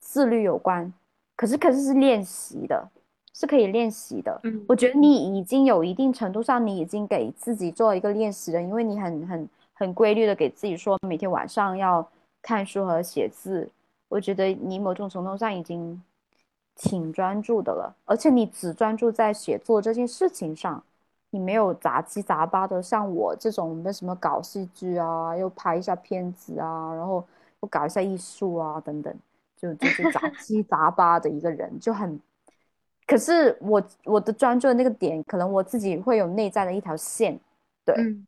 [0.00, 0.92] 自律有关，
[1.36, 2.88] 可是可是是练习的，
[3.34, 4.40] 是可以练习的。
[4.44, 12.06] 嗯我觉得你已经有一定程度上，你已经给自己做一个练习了，因为你很很很规律的给自己说每天晚上要
[12.42, 13.70] 看书和写字。
[14.08, 16.02] 我觉得你某种程度上已经
[16.74, 20.82] 挺专注的了，而且你只专注在写作这件事情上，
[21.30, 27.22] 你没有杂七杂八的像我这种没什么搞戏剧啊，又拍一下片子啊，然后
[27.60, 29.14] 又搞一下艺术啊等等，
[29.56, 32.18] 就就是杂 七杂八的一个人，就很。
[33.06, 37.40] 可是我我的专注的那个点，可能我自己会有内在的一条线，
[37.84, 38.26] 对、嗯，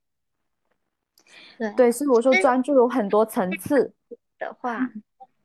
[1.59, 3.93] 对对，所以我说专注有很多层次，
[4.39, 4.91] 的话，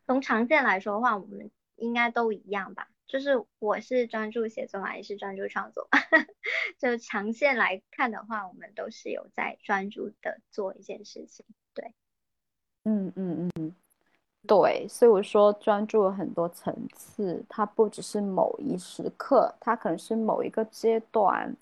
[0.08, 2.88] 从常见来说的话，我们应该都一样吧。
[3.08, 5.88] 就是我是专注写作嘛，也是专注创作。
[6.80, 11.46] 就长线来看的话，我们都是有在专注的做一件事情。
[11.74, 11.94] 对，
[12.84, 13.76] 嗯嗯嗯，
[14.48, 21.56] 对，所以我说专注有很多层次，它不只是某一时刻，它可能是某一个阶段，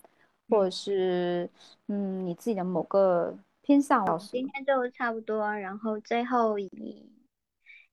[0.48, 1.48] 或者是
[1.88, 4.30] 嗯你自己的某个偏向老师。
[4.32, 5.52] 今天就差不多。
[5.56, 7.10] 然后最后以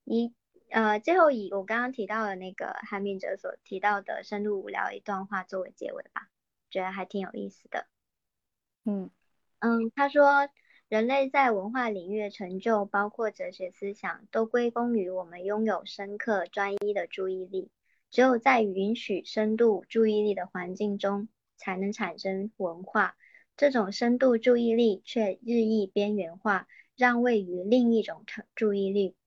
[0.06, 0.34] 以
[0.72, 6.30] 呃最后以我刚刚提到的那个韩敏哲所提到的深度无聊一段话作为结尾吧，
[6.70, 7.88] 觉得还挺有意思的。
[8.86, 9.10] 嗯
[9.60, 10.50] 嗯，他说，
[10.88, 17.70] 人类在文化领域的成就，包括哲学思想，都归功于我们拥有深刻专一的注意力。
[18.10, 23.16] 只有在允许深度注意力的环境中，才能产生文化。
[23.56, 29.16] 这种深度注意力却日益边缘化，让位于另一种超注意力——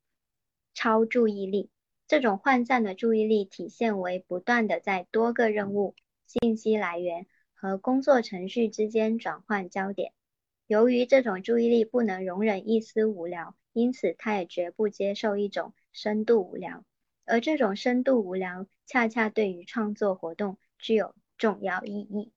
[0.75, 1.71] 超注意力。
[2.07, 5.95] 这种涣散的注意力体现为不断的在多个任务、
[6.27, 10.13] 信息来源和工作程序之间转换焦点。
[10.67, 16.85] 由于这种注意力不能容忍一丝无聊，因此他也绝不接受一种深度无聊。
[17.25, 22.33] 而这种深度无聊，恰恰对于创作活动具有重要意义。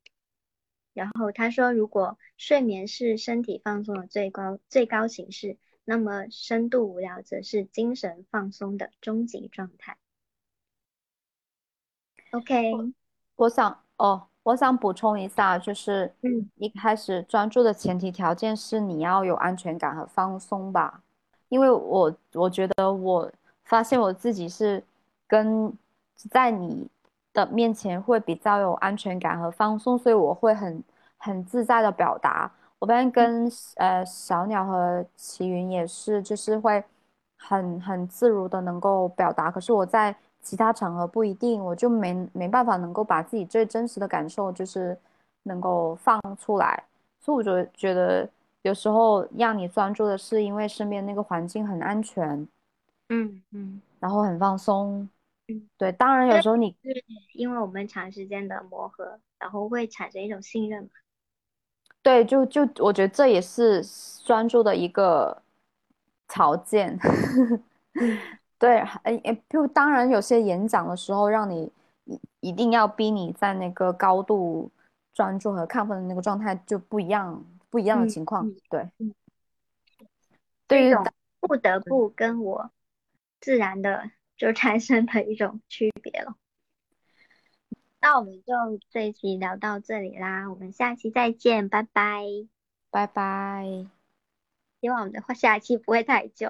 [0.93, 5.57] 然后他说，如果睡眠是身体放松的最高最高形式，
[5.89, 9.95] 那么深度无聊则是精神放松的终极状态。
[12.31, 12.73] OK，
[13.37, 21.01] 我想哦，我想补充一下，就是嗯一开始专注的前提条件是你要有安全感和放松吧，
[21.47, 23.31] 因为我我觉得我
[23.63, 24.83] 发现我自己是
[25.25, 25.71] 跟
[26.29, 26.85] 在你
[27.31, 30.83] 的面前会比较有安全感和放松，所以我会很
[31.15, 32.51] 很自在的表达。
[32.79, 36.83] 我发现跟呃小鸟和齐云也是，就是会
[37.37, 44.97] 很很自如的能够表达，可是我在其他场合不一定，我就没没办法能够把自己最真实的感受就是
[45.43, 46.83] 能够放出来，
[47.19, 48.29] 所以我就觉得
[48.61, 52.47] 有时候让你专注的是因为身边那个环境很安全，
[53.09, 55.09] 嗯嗯，然后很放松
[55.47, 55.67] 嗯。
[55.77, 57.03] 对，当然有时候你是
[57.33, 60.89] 因为我们长时间的磨合，然后会产生一种信任嘛。
[62.07, 63.83] 对，就就我觉得这也是
[64.23, 65.41] 专注的一个
[66.25, 66.97] 条件。
[68.57, 71.69] 对，呃，也就当然有些演讲的时候，让你
[72.05, 74.71] 一一定要逼你在那个高度
[75.13, 78.47] 专注和亢奋的那个状态就不一样，不一样的嗯情况。
[78.47, 79.13] 嗯对，嗯
[80.65, 80.95] 对于
[81.41, 82.71] 不得不跟我
[83.41, 86.33] 自然的就产生的一种区别了。
[88.09, 88.53] 那我们就
[88.89, 92.23] 这一期聊到这里啦，我们下期再见，拜拜。
[92.89, 93.65] 拜拜。
[94.79, 96.49] 希望我们的下一期不会太久。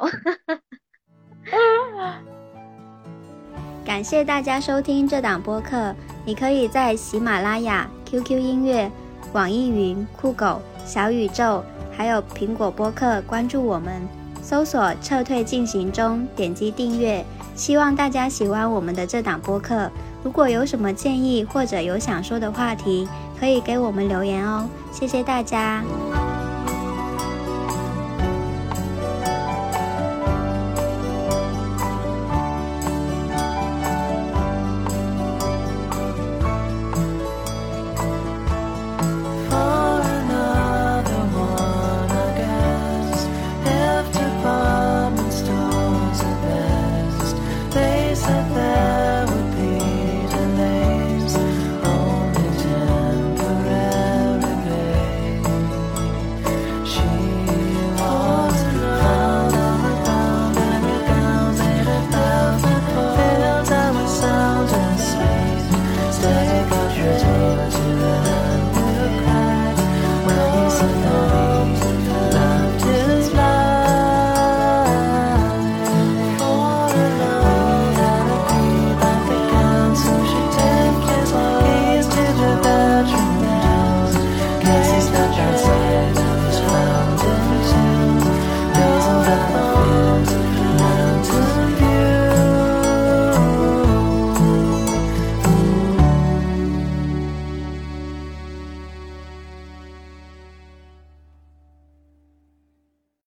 [3.83, 5.95] 感谢大家收听这档播客，
[6.27, 8.91] 你可以在喜马拉雅、QQ 音乐、
[9.33, 14.07] 网易云、酷狗、小宇宙，还有苹果播客关注我们，
[14.43, 17.25] 搜索“撤退进行中”，点击订阅。
[17.55, 19.89] 希望大家喜欢我们的这档播客。
[20.27, 23.07] 如果有什么建议或者有想说的话题，
[23.39, 24.67] 可以给我们留言哦。
[24.91, 25.81] 谢谢大家。